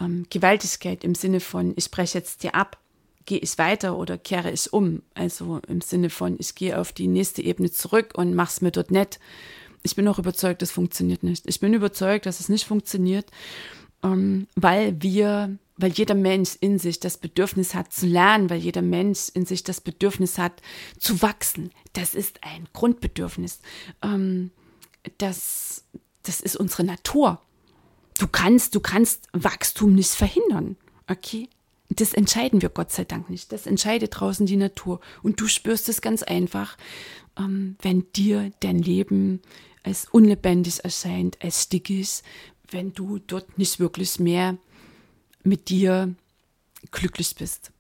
ähm, 0.01 0.27
Gewaltigkeit 0.29 1.05
im 1.05 1.15
Sinne 1.15 1.39
von, 1.39 1.75
ich 1.77 1.85
spreche 1.85 2.19
jetzt 2.19 2.43
dir 2.43 2.57
ab, 2.57 2.77
gehe 3.25 3.39
ich 3.39 3.57
weiter 3.57 3.97
oder 3.97 4.19
kehre 4.19 4.51
ich 4.51 4.73
um? 4.73 5.03
Also 5.15 5.61
im 5.69 5.81
Sinne 5.81 6.11
von, 6.11 6.35
ich 6.41 6.57
gehe 6.57 6.77
auf 6.77 6.93
die 6.93 7.07
nächste 7.07 7.41
Ebene 7.43 7.71
zurück 7.71 8.15
und 8.17 8.35
mach's 8.35 8.63
mir 8.63 8.73
dort 8.73 8.91
nett 8.91 9.21
ich 9.87 9.97
bin 9.97 10.07
auch 10.09 10.19
überzeugt, 10.19 10.63
das 10.63 10.71
funktioniert 10.71 11.23
nicht. 11.23 11.45
Ich 11.47 11.61
bin 11.61 11.73
überzeugt, 11.73 12.27
dass 12.27 12.41
es 12.41 12.49
nicht 12.49 12.67
funktioniert, 12.67 13.31
ähm, 14.03 14.49
weil 14.57 15.01
wir, 15.01 15.57
weil 15.77 15.93
jeder 15.93 16.15
Mensch 16.15 16.57
in 16.61 16.79
sich 16.79 17.01
das 17.01 17.17
Bedürfnis 17.19 17.75
hat 17.75 17.93
zu 17.93 18.07
lernen, 18.07 18.51
weil 18.51 18.59
jeder 18.59 18.83
Mensch 18.83 19.29
in 19.33 19.47
sich 19.47 19.63
das 19.63 19.81
Bedürfnis 19.81 20.39
hat 20.39 20.61
zu 20.99 21.23
wachsen. 21.23 21.71
Das 21.93 22.15
ist 22.15 22.41
ein 22.43 22.67
Grundbedürfnis. 22.73 23.61
Ähm, 24.03 24.51
das, 25.19 25.85
das 26.25 26.41
ist 26.41 26.57
unsere 26.57 26.85
Natur. 26.85 27.41
Du 28.19 28.27
kannst, 28.27 28.75
du 28.75 28.81
kannst 28.81 29.29
Wachstum 29.33 29.95
nicht 29.95 30.11
verhindern. 30.11 30.77
Okay? 31.09 31.49
Das 31.91 32.15
entscheiden 32.15 32.63
wir 32.63 32.69
Gott 32.69 32.91
sei 32.91 33.05
Dank 33.05 33.31
nicht. 33.31 33.53
Das 33.53 33.67
entscheidet 33.67 34.19
draußen 34.19 34.47
die 34.47 34.57
Natur. 34.57 35.01
Und 35.23 35.41
du 35.41 35.47
spürst 35.47 35.89
es 35.89 36.01
ganz 36.01 36.23
einfach, 36.23 36.77
ähm, 37.39 37.77
wenn 37.81 38.11
dir 38.13 38.51
dein 38.61 38.79
Leben 38.79 39.41
als 39.83 40.07
unlebendig 40.11 40.83
erscheint, 40.85 41.39
als 41.43 41.63
stickig, 41.63 42.23
wenn 42.71 42.93
du 42.93 43.19
dort 43.19 43.59
nicht 43.59 43.79
wirklich 43.79 44.19
mehr 44.19 44.57
mit 45.45 45.69
dir 45.69 46.15
glücklich 46.91 47.37
bist. 47.37 47.71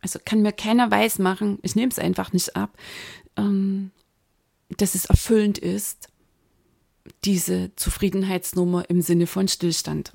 Also 0.00 0.18
kann 0.22 0.42
mir 0.42 0.52
keiner 0.52 0.90
weiß 0.90 1.18
machen, 1.20 1.58
ich 1.62 1.76
nehme 1.76 1.90
es 1.90 1.98
einfach 1.98 2.32
nicht 2.32 2.56
ab, 2.56 2.76
ähm, 3.36 3.90
dass 4.68 4.94
es 4.94 5.06
erfüllend 5.06 5.58
ist, 5.58 6.08
diese 7.24 7.70
Zufriedenheitsnummer 7.76 8.88
im 8.90 9.00
Sinne 9.00 9.26
von 9.26 9.48
Stillstand. 9.48 10.12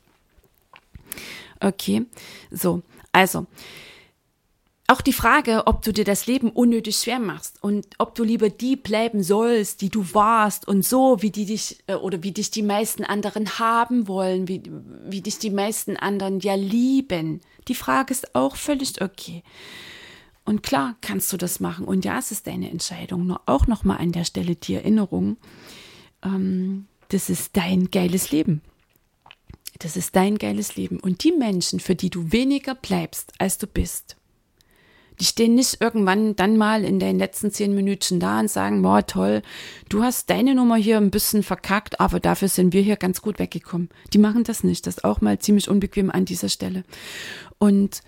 Okay, 1.59 2.05
so, 2.51 2.83
also 3.11 3.47
auch 4.89 5.01
die 5.01 5.13
Frage, 5.13 5.67
ob 5.67 5.83
du 5.83 5.93
dir 5.93 6.03
das 6.03 6.25
Leben 6.25 6.49
unnötig 6.49 6.97
schwer 6.97 7.19
machst 7.19 7.63
und 7.63 7.85
ob 7.99 8.15
du 8.15 8.23
lieber 8.23 8.49
die 8.49 8.75
bleiben 8.75 9.21
sollst, 9.21 9.81
die 9.81 9.89
du 9.89 10.15
warst 10.15 10.67
und 10.67 10.83
so, 10.83 11.21
wie 11.21 11.29
die 11.29 11.45
dich 11.45 11.77
äh, 11.85 11.93
oder 11.93 12.23
wie 12.23 12.31
dich 12.31 12.49
die 12.49 12.63
meisten 12.63 13.05
anderen 13.05 13.59
haben 13.59 14.07
wollen, 14.07 14.47
wie, 14.47 14.63
wie 15.05 15.21
dich 15.21 15.37
die 15.37 15.51
meisten 15.51 15.95
anderen 15.95 16.39
ja 16.39 16.55
lieben. 16.55 17.41
Die 17.67 17.75
Frage 17.75 18.11
ist 18.11 18.33
auch 18.33 18.55
völlig 18.55 18.99
okay. 18.99 19.43
Und 20.43 20.63
klar 20.63 20.95
kannst 21.01 21.31
du 21.31 21.37
das 21.37 21.59
machen. 21.59 21.85
Und 21.85 22.03
ja, 22.03 22.17
es 22.17 22.31
ist 22.31 22.47
deine 22.47 22.71
Entscheidung. 22.71 23.27
Nur 23.27 23.41
auch 23.45 23.67
nochmal 23.67 23.99
an 23.99 24.11
der 24.11 24.23
Stelle 24.23 24.55
die 24.55 24.73
Erinnerung, 24.73 25.37
ähm, 26.23 26.87
das 27.09 27.29
ist 27.29 27.55
dein 27.55 27.91
geiles 27.91 28.31
Leben. 28.31 28.63
Das 29.79 29.95
ist 29.95 30.15
dein 30.15 30.37
geiles 30.37 30.75
Leben. 30.75 30.99
Und 30.99 31.23
die 31.23 31.31
Menschen, 31.31 31.79
für 31.79 31.95
die 31.95 32.09
du 32.09 32.31
weniger 32.31 32.75
bleibst, 32.75 33.33
als 33.37 33.57
du 33.57 33.65
bist, 33.65 34.17
die 35.19 35.25
stehen 35.25 35.55
nicht 35.55 35.81
irgendwann 35.81 36.35
dann 36.35 36.57
mal 36.57 36.85
in 36.85 36.99
den 36.99 37.17
letzten 37.17 37.51
zehn 37.51 37.75
Minuten 37.75 38.19
da 38.19 38.39
und 38.39 38.49
sagen, 38.49 38.81
boah, 38.81 39.05
toll, 39.05 39.41
du 39.89 40.01
hast 40.03 40.29
deine 40.29 40.55
Nummer 40.55 40.75
hier 40.75 40.97
ein 40.97 41.11
bisschen 41.11 41.43
verkackt, 41.43 41.99
aber 41.99 42.19
dafür 42.19 42.47
sind 42.47 42.73
wir 42.73 42.81
hier 42.81 42.95
ganz 42.95 43.21
gut 43.21 43.39
weggekommen. 43.39 43.89
Die 44.13 44.17
machen 44.17 44.43
das 44.43 44.63
nicht. 44.63 44.87
Das 44.87 44.97
ist 44.97 45.03
auch 45.03 45.19
mal 45.19 45.39
ziemlich 45.39 45.69
unbequem 45.69 46.09
an 46.09 46.25
dieser 46.25 46.49
Stelle. 46.49 46.83
Und 47.57 48.01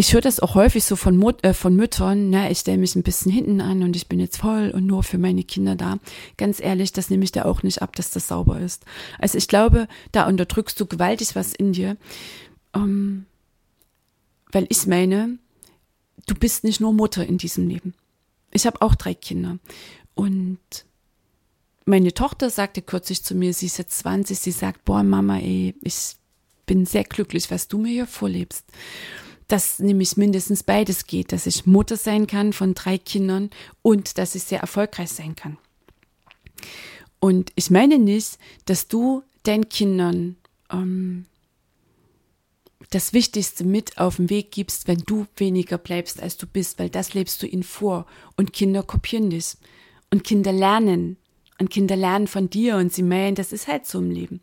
ich 0.00 0.14
höre 0.14 0.22
das 0.22 0.40
auch 0.40 0.54
häufig 0.54 0.82
so 0.82 0.96
von, 0.96 1.14
Mut, 1.14 1.44
äh, 1.44 1.52
von 1.52 1.76
Müttern, 1.76 2.30
na, 2.30 2.50
ich 2.50 2.60
stelle 2.60 2.78
mich 2.78 2.96
ein 2.96 3.02
bisschen 3.02 3.30
hinten 3.30 3.60
an 3.60 3.82
und 3.82 3.94
ich 3.94 4.08
bin 4.08 4.18
jetzt 4.18 4.38
voll 4.38 4.70
und 4.70 4.86
nur 4.86 5.02
für 5.02 5.18
meine 5.18 5.44
Kinder 5.44 5.76
da. 5.76 5.98
Ganz 6.38 6.58
ehrlich, 6.58 6.94
das 6.94 7.10
nehme 7.10 7.22
ich 7.22 7.32
dir 7.32 7.44
auch 7.44 7.62
nicht 7.62 7.82
ab, 7.82 7.94
dass 7.96 8.10
das 8.10 8.26
sauber 8.26 8.58
ist. 8.60 8.86
Also 9.18 9.36
ich 9.36 9.46
glaube, 9.46 9.88
da 10.10 10.26
unterdrückst 10.26 10.80
du 10.80 10.86
gewaltig 10.86 11.36
was 11.36 11.52
in 11.52 11.74
dir. 11.74 11.98
Ähm, 12.74 13.26
weil 14.50 14.64
ich 14.70 14.86
meine, 14.86 15.36
du 16.26 16.34
bist 16.34 16.64
nicht 16.64 16.80
nur 16.80 16.94
Mutter 16.94 17.26
in 17.26 17.36
diesem 17.36 17.68
Leben. 17.68 17.92
Ich 18.52 18.64
habe 18.64 18.80
auch 18.80 18.94
drei 18.94 19.12
Kinder. 19.12 19.58
Und 20.14 20.60
meine 21.84 22.14
Tochter 22.14 22.48
sagte 22.48 22.80
kürzlich 22.80 23.22
zu 23.22 23.34
mir, 23.34 23.52
sie 23.52 23.66
ist 23.66 23.76
jetzt 23.76 23.98
20, 23.98 24.38
sie 24.38 24.50
sagt, 24.50 24.86
boah, 24.86 25.02
Mama, 25.02 25.40
ey, 25.40 25.74
ich 25.82 26.16
bin 26.64 26.86
sehr 26.86 27.04
glücklich, 27.04 27.50
was 27.50 27.68
du 27.68 27.76
mir 27.76 27.92
hier 27.92 28.06
vorlebst. 28.06 28.64
Dass 29.50 29.80
nämlich 29.80 30.16
mindestens 30.16 30.62
beides 30.62 31.06
geht, 31.06 31.32
dass 31.32 31.46
ich 31.46 31.66
Mutter 31.66 31.96
sein 31.96 32.26
kann 32.26 32.52
von 32.52 32.74
drei 32.74 32.98
Kindern 32.98 33.50
und 33.82 34.16
dass 34.16 34.34
ich 34.34 34.44
sehr 34.44 34.60
erfolgreich 34.60 35.10
sein 35.10 35.34
kann. 35.34 35.58
Und 37.18 37.52
ich 37.56 37.70
meine 37.70 37.98
nicht, 37.98 38.38
dass 38.64 38.88
du 38.88 39.22
deinen 39.42 39.68
Kindern 39.68 40.36
ähm, 40.70 41.26
das 42.90 43.12
Wichtigste 43.12 43.64
mit 43.64 43.98
auf 43.98 44.16
den 44.16 44.30
Weg 44.30 44.52
gibst, 44.52 44.88
wenn 44.88 44.98
du 44.98 45.26
weniger 45.36 45.78
bleibst, 45.78 46.22
als 46.22 46.36
du 46.36 46.46
bist, 46.46 46.78
weil 46.78 46.90
das 46.90 47.14
lebst 47.14 47.42
du 47.42 47.46
ihnen 47.46 47.62
vor. 47.62 48.06
Und 48.36 48.52
Kinder 48.52 48.82
kopieren 48.82 49.30
dich. 49.30 49.56
Und 50.10 50.24
Kinder 50.24 50.52
lernen. 50.52 51.16
Und 51.58 51.70
Kinder 51.70 51.96
lernen 51.96 52.26
von 52.26 52.50
dir 52.50 52.76
und 52.76 52.92
sie 52.92 53.02
meinen, 53.02 53.34
das 53.34 53.52
ist 53.52 53.68
halt 53.68 53.86
so 53.86 53.98
im 53.98 54.10
Leben. 54.10 54.40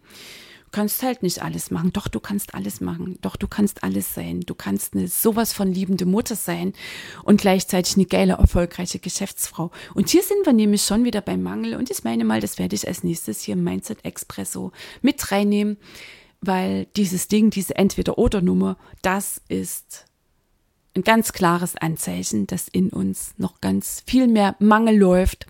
Kannst 0.71 1.01
halt 1.01 1.23
nicht 1.23 1.41
alles 1.41 1.71
machen. 1.71 1.93
Doch, 1.93 2.08
du 2.08 2.19
kannst 2.19 2.53
alles 2.53 2.82
machen. 2.82 3.17
Doch, 3.21 3.36
du 3.36 3.47
kannst 3.47 3.84
alles 3.84 4.13
sein. 4.13 4.41
Du 4.41 4.53
kannst 4.53 4.93
eine 4.93 5.08
sowas 5.08 5.53
von 5.53 5.71
liebende 5.71 6.06
Mutter 6.06 6.36
sein 6.36 6.73
und 7.23 7.41
gleichzeitig 7.41 7.95
eine 7.95 8.06
geile, 8.06 8.34
erfolgreiche 8.34 8.99
Geschäftsfrau. 8.99 9.71
Und 9.93 10.10
hier 10.10 10.23
sind 10.23 10.45
wir 10.45 10.53
nämlich 10.53 10.84
schon 10.84 11.06
wieder 11.06 11.21
beim 11.21 11.41
Mangel. 11.41 11.75
Und 11.75 11.89
ich 11.89 12.03
meine 12.03 12.25
mal, 12.25 12.41
das 12.41 12.60
werde 12.60 12.75
ich 12.75 12.88
als 12.88 13.03
nächstes 13.03 13.41
hier 13.41 13.53
im 13.53 13.63
Mindset 13.63 14.03
Expresso 14.03 14.71
mit 15.01 15.32
reinnehmen 15.32 15.77
weil 16.41 16.86
dieses 16.95 17.27
Ding, 17.27 17.49
diese 17.49 17.75
Entweder-Oder-Nummer, 17.75 18.77
das 19.01 19.41
ist 19.47 20.06
ein 20.95 21.03
ganz 21.03 21.34
klares 21.34 21.75
Anzeichen, 21.75 22.47
dass 22.47 22.67
in 22.67 22.89
uns 22.89 23.34
noch 23.38 23.62
ganz 23.62 24.03
viel 24.06 24.27
mehr 24.27 24.56
Mangel 24.60 24.97
läuft, 24.97 25.45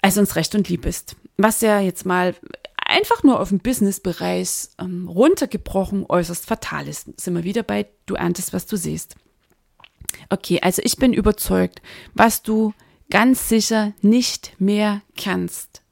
als 0.00 0.16
uns 0.16 0.36
Recht 0.36 0.54
und 0.54 0.68
Lieb 0.68 0.86
ist. 0.86 1.16
Was 1.36 1.60
ja 1.60 1.80
jetzt 1.80 2.06
mal 2.06 2.34
einfach 2.88 3.22
nur 3.22 3.38
auf 3.38 3.50
den 3.50 3.60
Business-Bereich 3.60 4.70
ähm, 4.78 5.08
runtergebrochen 5.08 6.06
äußerst 6.08 6.46
fatal 6.46 6.88
ist. 6.88 7.20
Sind 7.20 7.34
wir 7.34 7.44
wieder 7.44 7.62
bei, 7.62 7.86
du 8.06 8.14
erntest, 8.14 8.52
was 8.52 8.66
du 8.66 8.76
siehst. 8.76 9.14
Okay, 10.30 10.60
also 10.62 10.82
ich 10.84 10.96
bin 10.96 11.12
überzeugt, 11.12 11.82
was 12.14 12.42
du 12.42 12.72
ganz 13.10 13.48
sicher 13.48 13.92
nicht 14.00 14.58
mehr 14.58 15.02
kannst, 15.16 15.82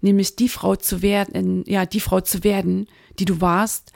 nämlich 0.00 0.36
die 0.36 0.48
Frau 0.48 0.76
zu 0.76 1.02
werden, 1.02 1.64
ja, 1.66 1.86
die 1.86 2.00
Frau 2.00 2.20
zu 2.20 2.44
werden, 2.44 2.88
die 3.18 3.24
du 3.24 3.40
warst, 3.40 3.92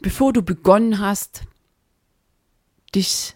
bevor 0.00 0.32
du 0.32 0.42
begonnen 0.42 0.98
hast, 0.98 1.42
dich 2.94 3.34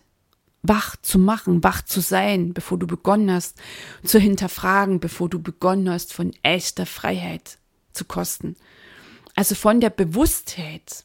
wach 0.63 0.97
zu 1.03 1.19
machen, 1.19 1.65
wach 1.65 1.83
zu 1.83 2.01
sein, 2.01 2.53
bevor 2.55 2.79
du 2.79 2.87
begonnen 2.87 3.31
hast 3.33 3.61
zu 4.05 4.19
hinterfragen, 4.19 5.01
bevor 5.01 5.29
du 5.29 5.43
begonnen 5.43 5.91
hast, 5.91 6.13
von 6.13 6.33
echter 6.43 6.87
Freiheit 6.87 7.59
zu 7.93 8.05
kosten. 8.05 8.57
Also 9.35 9.55
von 9.55 9.81
der 9.81 9.91
Bewusstheit. 9.91 11.05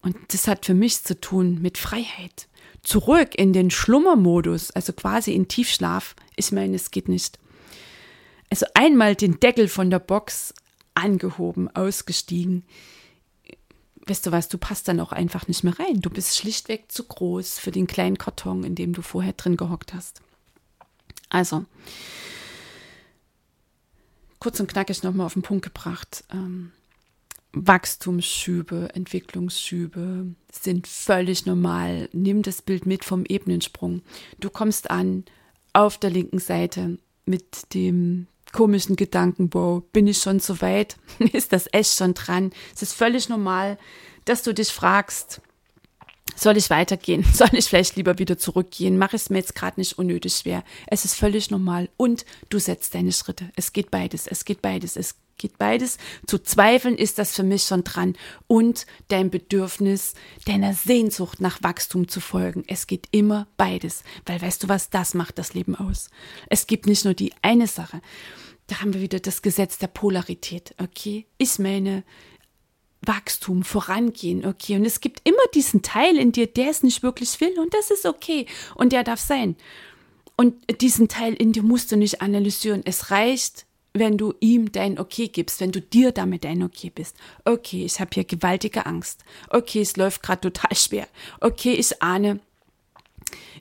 Und 0.00 0.16
das 0.28 0.46
hat 0.46 0.66
für 0.66 0.74
mich 0.74 1.02
zu 1.02 1.20
tun 1.20 1.60
mit 1.60 1.78
Freiheit. 1.78 2.48
Zurück 2.82 3.34
in 3.34 3.52
den 3.52 3.70
Schlummermodus, 3.70 4.70
also 4.70 4.92
quasi 4.92 5.32
in 5.32 5.48
Tiefschlaf. 5.48 6.14
Ich 6.36 6.52
meine, 6.52 6.76
es 6.76 6.90
geht 6.90 7.08
nicht. 7.08 7.38
Also 8.50 8.66
einmal 8.74 9.14
den 9.14 9.40
Deckel 9.40 9.68
von 9.68 9.90
der 9.90 9.98
Box 9.98 10.54
angehoben, 10.94 11.68
ausgestiegen. 11.74 12.64
Weißt 14.06 14.26
du 14.26 14.32
was, 14.32 14.48
du 14.48 14.56
passt 14.56 14.88
dann 14.88 15.00
auch 15.00 15.12
einfach 15.12 15.48
nicht 15.48 15.64
mehr 15.64 15.78
rein. 15.78 16.00
Du 16.00 16.08
bist 16.08 16.38
schlichtweg 16.38 16.90
zu 16.90 17.04
groß 17.04 17.58
für 17.58 17.72
den 17.72 17.86
kleinen 17.86 18.16
Karton, 18.16 18.64
in 18.64 18.74
dem 18.74 18.94
du 18.94 19.02
vorher 19.02 19.34
drin 19.34 19.56
gehockt 19.56 19.92
hast. 19.92 20.22
Also, 21.28 21.66
kurz 24.38 24.60
und 24.60 24.68
knackig 24.68 25.02
nochmal 25.02 25.26
auf 25.26 25.34
den 25.34 25.42
Punkt 25.42 25.64
gebracht. 25.64 26.24
Ähm, 26.32 26.72
Wachstumsschübe, 27.52 28.90
Entwicklungsschübe 28.94 30.26
sind 30.52 30.86
völlig 30.86 31.46
normal. 31.46 32.08
Nimm 32.12 32.42
das 32.42 32.62
Bild 32.62 32.86
mit 32.86 33.04
vom 33.04 33.24
Ebenensprung. 33.24 34.02
Du 34.38 34.50
kommst 34.50 34.90
an 34.90 35.24
auf 35.72 35.98
der 35.98 36.10
linken 36.10 36.38
Seite 36.38 36.98
mit 37.24 37.74
dem 37.74 38.26
komischen 38.52 38.96
Gedanken, 38.96 39.52
wow, 39.52 39.82
bin 39.92 40.06
ich 40.06 40.18
schon 40.18 40.40
so 40.40 40.60
weit? 40.60 40.96
ist 41.32 41.52
das 41.52 41.68
echt 41.72 41.96
schon 41.96 42.14
dran? 42.14 42.52
Es 42.74 42.82
ist 42.82 42.94
völlig 42.94 43.28
normal, 43.28 43.78
dass 44.24 44.42
du 44.42 44.52
dich 44.52 44.68
fragst, 44.68 45.40
soll 46.36 46.56
ich 46.56 46.70
weitergehen? 46.70 47.24
Soll 47.32 47.48
ich 47.52 47.66
vielleicht 47.66 47.96
lieber 47.96 48.18
wieder 48.18 48.38
zurückgehen? 48.38 48.98
Mach 48.98 49.12
es 49.12 49.30
mir 49.30 49.38
jetzt 49.38 49.54
gerade 49.54 49.80
nicht 49.80 49.98
unnötig 49.98 50.34
schwer. 50.34 50.64
Es 50.86 51.04
ist 51.04 51.14
völlig 51.14 51.50
normal. 51.50 51.88
Und 51.96 52.24
du 52.48 52.58
setzt 52.58 52.94
deine 52.94 53.12
Schritte. 53.12 53.50
Es 53.56 53.72
geht 53.72 53.90
beides. 53.90 54.26
Es 54.26 54.44
geht 54.44 54.62
beides. 54.62 54.96
Es 54.96 55.16
geht 55.38 55.58
beides. 55.58 55.98
Zu 56.26 56.38
zweifeln 56.38 56.96
ist 56.96 57.18
das 57.18 57.34
für 57.34 57.42
mich 57.42 57.64
schon 57.64 57.84
dran. 57.84 58.16
Und 58.46 58.86
dein 59.08 59.30
Bedürfnis, 59.30 60.14
deiner 60.44 60.74
Sehnsucht 60.74 61.40
nach 61.40 61.62
Wachstum 61.62 62.08
zu 62.08 62.20
folgen. 62.20 62.64
Es 62.66 62.86
geht 62.86 63.06
immer 63.10 63.46
beides. 63.56 64.02
Weil 64.26 64.42
weißt 64.42 64.64
du 64.64 64.68
was? 64.68 64.90
Das 64.90 65.14
macht 65.14 65.38
das 65.38 65.54
Leben 65.54 65.74
aus. 65.74 66.10
Es 66.48 66.66
gibt 66.66 66.86
nicht 66.86 67.04
nur 67.04 67.14
die 67.14 67.32
eine 67.42 67.66
Sache. 67.66 68.00
Da 68.66 68.80
haben 68.80 68.92
wir 68.92 69.00
wieder 69.00 69.18
das 69.18 69.40
Gesetz 69.42 69.78
der 69.78 69.86
Polarität. 69.86 70.74
Okay? 70.78 71.26
Ich 71.38 71.58
meine, 71.58 72.04
Wachstum, 73.02 73.62
vorangehen, 73.62 74.44
okay. 74.44 74.76
Und 74.76 74.84
es 74.84 75.00
gibt 75.00 75.20
immer 75.24 75.36
diesen 75.54 75.82
Teil 75.82 76.16
in 76.16 76.32
dir, 76.32 76.46
der 76.46 76.70
es 76.70 76.82
nicht 76.82 77.02
wirklich 77.02 77.40
will 77.40 77.58
und 77.58 77.72
das 77.74 77.90
ist 77.90 78.06
okay 78.06 78.46
und 78.74 78.92
der 78.92 79.04
darf 79.04 79.20
sein. 79.20 79.56
Und 80.36 80.54
diesen 80.80 81.08
Teil 81.08 81.34
in 81.34 81.52
dir 81.52 81.62
musst 81.62 81.90
du 81.90 81.96
nicht 81.96 82.22
analysieren. 82.22 82.82
Es 82.84 83.10
reicht, 83.10 83.66
wenn 83.92 84.16
du 84.16 84.34
ihm 84.40 84.70
dein 84.70 84.98
Okay 84.98 85.28
gibst, 85.28 85.60
wenn 85.60 85.72
du 85.72 85.80
dir 85.80 86.12
damit 86.12 86.44
dein 86.44 86.62
Okay 86.62 86.90
bist. 86.94 87.16
Okay, 87.44 87.84
ich 87.84 87.98
habe 88.00 88.10
hier 88.14 88.24
gewaltige 88.24 88.86
Angst. 88.86 89.24
Okay, 89.50 89.80
es 89.80 89.96
läuft 89.96 90.22
gerade 90.22 90.52
total 90.52 90.76
schwer. 90.76 91.08
Okay, 91.40 91.72
ich 91.72 92.00
ahne, 92.02 92.40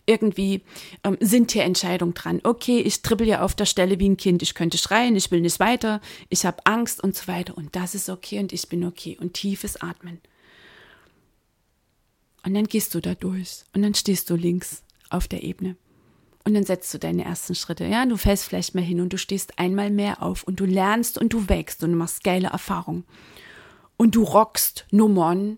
irgendwie 0.08 0.63
ähm, 1.04 1.17
sind 1.20 1.52
hier 1.52 1.63
Entscheidungen 1.63 2.15
dran. 2.15 2.39
Okay, 2.43 2.80
ich 2.80 3.04
trippel 3.04 3.28
ja 3.28 3.41
auf 3.41 3.54
der 3.54 3.65
Stelle 3.65 4.00
wie 4.00 4.10
ein 4.10 4.17
Kind, 4.17 4.41
ich 4.41 4.56
könnte 4.56 4.78
schreien, 4.78 5.15
ich 5.15 5.30
will 5.30 5.41
nicht 5.41 5.60
weiter, 5.60 6.02
ich 6.30 6.46
habe 6.46 6.65
Angst 6.65 7.04
und 7.04 7.15
so 7.15 7.28
weiter. 7.28 7.56
Und 7.56 7.76
das 7.76 7.93
ist 7.93 8.10
okay 8.10 8.39
und 8.39 8.54
ich 8.54 8.67
bin 8.70 8.84
okay. 8.86 9.17
Und 9.20 9.34
tiefes 9.34 9.80
Atmen. 9.82 10.20
Und 12.43 12.54
dann 12.54 12.65
gehst 12.65 12.96
du 12.96 13.02
da 13.02 13.13
durch 13.13 13.63
und 13.74 13.82
dann 13.82 13.93
stehst 13.93 14.30
du 14.30 14.36
links 14.36 14.84
auf 15.10 15.28
der 15.28 15.43
Ebene. 15.43 15.76
Und 16.46 16.54
dann 16.54 16.63
setzt 16.63 16.93
du 16.93 16.98
deine 16.98 17.26
ersten 17.26 17.56
Schritte. 17.56 17.84
Ja, 17.86 18.06
du 18.06 18.15
fällst 18.15 18.46
vielleicht 18.46 18.74
mal 18.74 18.84
hin 18.84 19.02
und 19.02 19.12
du 19.12 19.17
stehst 19.17 19.60
einmal 19.60 19.89
mehr 19.89 20.24
auf 20.24 20.43
und 20.43 20.62
du 20.62 20.65
lernst 20.65 21.17
und 21.17 21.34
du 21.34 21.50
wächst 21.50 21.84
und 21.84 21.91
du 21.91 21.98
machst 21.98 22.24
geile 22.24 22.48
Erfahrungen. 22.48 23.04
Und 23.98 24.15
du 24.15 24.24
rockst 24.24 24.86
Nummern, 24.91 25.58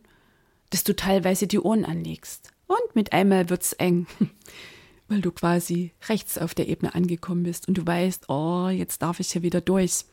dass 0.71 0.83
du 0.83 0.95
teilweise 0.95 1.45
die 1.45 1.59
Ohren 1.59 1.85
anlegst. 1.85 2.53
Und 2.69 2.95
mit 2.95 3.13
einmal 3.13 3.49
wird's 3.49 3.73
eng, 3.73 4.05
weil 5.08 5.21
du 5.21 5.32
quasi 5.32 5.91
rechts 6.08 6.38
auf 6.38 6.53
der 6.53 6.67
Ebene 6.67 6.93
angekommen 6.93 7.41
bist 7.41 7.67
und 7.67 7.79
du 7.79 7.86
weißt, 7.86 8.29
oh, 8.29 8.69
jetzt 8.69 9.01
darf 9.01 9.19
ich 9.19 9.32
hier 9.32 9.41
wieder 9.41 9.60
durch. 9.60 10.05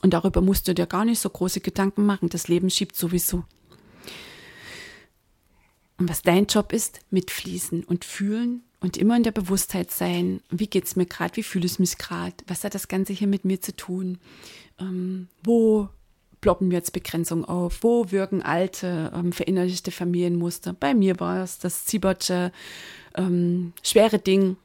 Und 0.00 0.14
darüber 0.14 0.40
musst 0.40 0.66
du 0.66 0.74
dir 0.74 0.86
gar 0.86 1.04
nicht 1.04 1.20
so 1.20 1.28
große 1.28 1.60
Gedanken 1.60 2.06
machen. 2.06 2.30
Das 2.30 2.48
Leben 2.48 2.70
schiebt 2.70 2.96
sowieso. 2.96 3.44
Und 5.98 6.08
was 6.08 6.22
dein 6.22 6.46
Job 6.46 6.72
ist, 6.72 7.00
mitfließen 7.10 7.84
und 7.84 8.06
fühlen 8.06 8.62
und 8.80 8.96
immer 8.96 9.16
in 9.16 9.22
der 9.22 9.30
Bewusstheit 9.32 9.90
sein, 9.90 10.40
wie 10.48 10.66
geht's 10.66 10.96
mir 10.96 11.06
gerade, 11.06 11.36
wie 11.36 11.42
fühle 11.42 11.66
ich 11.66 11.78
mich 11.78 11.98
gerade, 11.98 12.36
was 12.46 12.64
hat 12.64 12.74
das 12.74 12.88
Ganze 12.88 13.12
hier 13.12 13.28
mit 13.28 13.44
mir 13.44 13.60
zu 13.60 13.76
tun, 13.76 14.18
ähm, 14.80 15.28
wo 15.42 15.90
ploppen 16.44 16.70
jetzt 16.70 16.92
Begrenzungen 16.92 17.46
auf? 17.46 17.82
Wo 17.82 18.10
wirken 18.10 18.42
alte, 18.42 19.10
ähm, 19.14 19.32
verinnerlichte 19.32 19.90
Familienmuster? 19.90 20.74
Bei 20.74 20.92
mir 20.92 21.18
war 21.18 21.42
es 21.42 21.58
das 21.58 21.86
Ziebertsche 21.86 22.52
ähm, 23.14 23.72
schwere 23.82 24.18
Ding. 24.18 24.58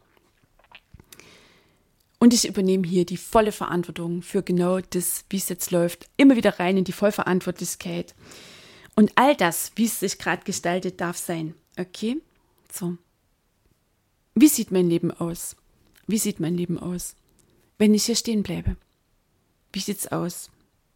Und 2.20 2.34
ich 2.34 2.46
übernehme 2.46 2.86
hier 2.86 3.06
die 3.06 3.16
volle 3.16 3.54
Verantwortung 3.54 4.24
für 4.24 4.44
genau 4.44 4.82
das, 4.82 5.24
wie 5.30 5.38
es 5.38 5.48
jetzt 5.48 5.72
läuft. 5.72 6.10
Immer 6.18 6.36
wieder 6.36 6.60
rein 6.60 6.76
in 6.76 6.84
die 6.84 6.92
Vollverantwortlichkeit. 6.92 8.14
Und 8.98 9.14
all 9.16 9.38
das, 9.38 9.72
wie 9.76 9.86
es 9.86 10.02
sich 10.02 10.18
gerade 10.18 10.44
gestaltet, 10.44 11.00
darf 11.00 11.16
sein. 11.16 11.56
Okay? 11.78 12.18
So. 12.74 12.98
Wie 14.36 14.50
sieht 14.50 14.72
mein 14.72 14.90
Leben 14.90 15.12
aus? 15.12 15.56
Wie 16.08 16.18
sieht 16.18 16.42
mein 16.42 16.56
Leben 16.56 16.78
aus, 16.78 17.16
wenn 17.78 17.94
ich 17.94 18.04
hier 18.04 18.18
stehen 18.18 18.44
bleibe? 18.44 18.76
Wie 19.72 19.80
sieht's 19.80 20.08
aus? 20.08 20.50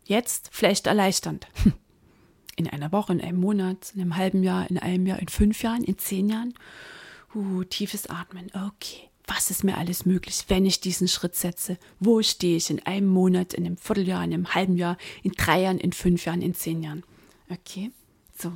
Jetzt 0.05 0.49
vielleicht 0.51 0.87
erleichternd. 0.87 1.47
In 2.55 2.69
einer 2.69 2.91
Woche, 2.91 3.13
in 3.13 3.19
einem 3.19 3.39
Monat, 3.39 3.93
in 3.95 4.01
einem 4.01 4.15
halben 4.15 4.43
Jahr, 4.43 4.69
in 4.69 4.77
einem 4.77 5.07
Jahr, 5.07 5.17
in 5.17 5.27
fünf 5.27 5.63
Jahren, 5.63 5.83
in 5.83 5.97
zehn 5.97 6.29
Jahren. 6.29 6.53
Uh, 7.33 7.63
tiefes 7.63 8.05
Atmen. 8.05 8.51
Okay. 8.53 9.09
Was 9.25 9.49
ist 9.49 9.63
mir 9.63 9.75
alles 9.75 10.05
möglich, 10.05 10.45
wenn 10.49 10.63
ich 10.63 10.79
diesen 10.79 11.07
Schritt 11.07 11.35
setze? 11.35 11.79
Wo 11.99 12.21
stehe 12.21 12.57
ich 12.57 12.69
in 12.69 12.85
einem 12.85 13.07
Monat, 13.07 13.55
in 13.55 13.65
einem 13.65 13.77
Vierteljahr, 13.77 14.23
in 14.23 14.33
einem 14.33 14.53
halben 14.53 14.77
Jahr, 14.77 14.97
in 15.23 15.31
drei 15.31 15.61
Jahren, 15.61 15.79
in 15.79 15.93
fünf 15.93 16.25
Jahren, 16.25 16.43
in 16.43 16.53
zehn 16.53 16.83
Jahren? 16.83 17.03
Okay. 17.49 17.89
So. 18.37 18.55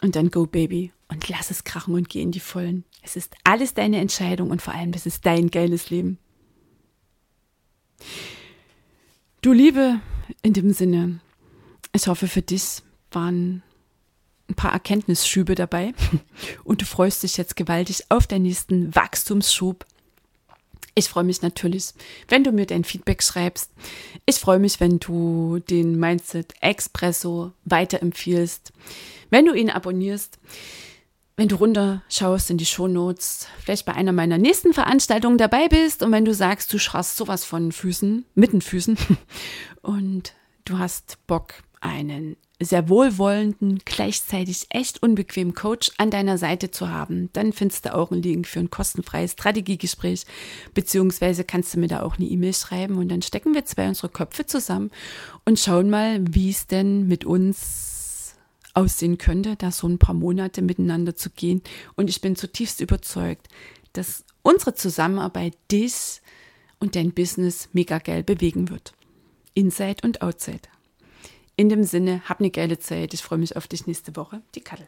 Und 0.00 0.16
dann 0.16 0.30
go, 0.30 0.46
Baby. 0.46 0.92
Und 1.08 1.28
lass 1.28 1.50
es 1.50 1.62
krachen 1.62 1.94
und 1.94 2.08
geh 2.08 2.20
in 2.20 2.32
die 2.32 2.40
Vollen. 2.40 2.84
Es 3.02 3.16
ist 3.16 3.34
alles 3.44 3.74
deine 3.74 3.98
Entscheidung 3.98 4.50
und 4.50 4.60
vor 4.60 4.74
allem, 4.74 4.92
es 4.92 5.06
ist 5.06 5.24
dein 5.24 5.50
geiles 5.50 5.90
Leben. 5.90 6.18
Du 9.40 9.52
Liebe, 9.52 10.00
in 10.42 10.52
dem 10.52 10.72
Sinne, 10.72 11.20
ich 11.92 12.08
hoffe, 12.08 12.26
für 12.26 12.42
dich 12.42 12.82
waren 13.12 13.62
ein 14.48 14.54
paar 14.54 14.72
Erkenntnisschübe 14.72 15.54
dabei 15.54 15.94
und 16.64 16.82
du 16.82 16.84
freust 16.84 17.22
dich 17.22 17.36
jetzt 17.36 17.54
gewaltig 17.54 18.06
auf 18.08 18.26
den 18.26 18.42
nächsten 18.42 18.92
Wachstumsschub. 18.96 19.86
Ich 20.96 21.08
freue 21.08 21.22
mich 21.22 21.40
natürlich, 21.40 21.92
wenn 22.26 22.42
du 22.42 22.50
mir 22.50 22.66
dein 22.66 22.82
Feedback 22.82 23.22
schreibst. 23.22 23.70
Ich 24.26 24.40
freue 24.40 24.58
mich, 24.58 24.80
wenn 24.80 24.98
du 24.98 25.60
den 25.70 26.00
Mindset 26.00 26.54
Expresso 26.60 27.52
weiterempfiehlst, 27.64 28.72
wenn 29.30 29.46
du 29.46 29.54
ihn 29.54 29.70
abonnierst, 29.70 30.40
wenn 31.38 31.46
du 31.46 31.54
runterschaust 31.54 32.50
in 32.50 32.58
die 32.58 32.66
Shownotes, 32.66 33.46
vielleicht 33.62 33.86
bei 33.86 33.94
einer 33.94 34.10
meiner 34.10 34.38
nächsten 34.38 34.72
Veranstaltungen 34.72 35.38
dabei 35.38 35.68
bist 35.68 36.02
und 36.02 36.10
wenn 36.10 36.24
du 36.24 36.34
sagst, 36.34 36.72
du 36.72 36.78
schaust 36.78 37.16
sowas 37.16 37.44
von 37.44 37.70
Füßen, 37.70 38.24
mit 38.34 38.52
den 38.52 38.60
Füßen 38.60 38.98
und 39.82 40.34
du 40.64 40.78
hast 40.78 41.16
Bock, 41.28 41.54
einen 41.80 42.36
sehr 42.60 42.88
wohlwollenden, 42.88 43.82
gleichzeitig 43.84 44.66
echt 44.70 45.00
unbequemen 45.00 45.54
Coach 45.54 45.92
an 45.96 46.10
deiner 46.10 46.38
Seite 46.38 46.72
zu 46.72 46.88
haben, 46.88 47.30
dann 47.34 47.52
findest 47.52 47.84
du 47.84 47.94
auch 47.94 48.10
einen 48.10 48.20
Link 48.20 48.48
für 48.48 48.58
ein 48.58 48.70
kostenfreies 48.70 49.34
Strategiegespräch, 49.34 50.24
beziehungsweise 50.74 51.44
kannst 51.44 51.72
du 51.72 51.78
mir 51.78 51.86
da 51.86 52.02
auch 52.02 52.16
eine 52.16 52.26
E-Mail 52.26 52.52
schreiben 52.52 52.98
und 52.98 53.10
dann 53.10 53.22
stecken 53.22 53.54
wir 53.54 53.64
zwei 53.64 53.86
unsere 53.86 54.08
Köpfe 54.08 54.44
zusammen 54.44 54.90
und 55.44 55.60
schauen 55.60 55.88
mal, 55.88 56.18
wie 56.28 56.50
es 56.50 56.66
denn 56.66 57.06
mit 57.06 57.24
uns 57.24 57.97
aussehen 58.78 59.18
könnte, 59.18 59.56
da 59.56 59.72
so 59.72 59.88
ein 59.88 59.98
paar 59.98 60.14
Monate 60.14 60.62
miteinander 60.62 61.16
zu 61.16 61.30
gehen. 61.30 61.62
Und 61.96 62.08
ich 62.08 62.20
bin 62.20 62.36
zutiefst 62.36 62.80
überzeugt, 62.80 63.48
dass 63.92 64.24
unsere 64.42 64.74
Zusammenarbeit 64.74 65.54
dich 65.72 66.20
und 66.78 66.94
dein 66.94 67.12
Business 67.12 67.68
mega 67.72 67.98
geil 67.98 68.22
bewegen 68.22 68.68
wird. 68.70 68.92
Inside 69.54 69.96
und 70.04 70.22
Outside. 70.22 70.68
In 71.56 71.68
dem 71.68 71.82
Sinne, 71.82 72.22
hab 72.28 72.38
eine 72.38 72.52
geile 72.52 72.78
Zeit. 72.78 73.14
Ich 73.14 73.22
freue 73.22 73.40
mich 73.40 73.56
auf 73.56 73.66
dich 73.66 73.88
nächste 73.88 74.14
Woche. 74.14 74.42
Die 74.54 74.60
Kattel. 74.60 74.86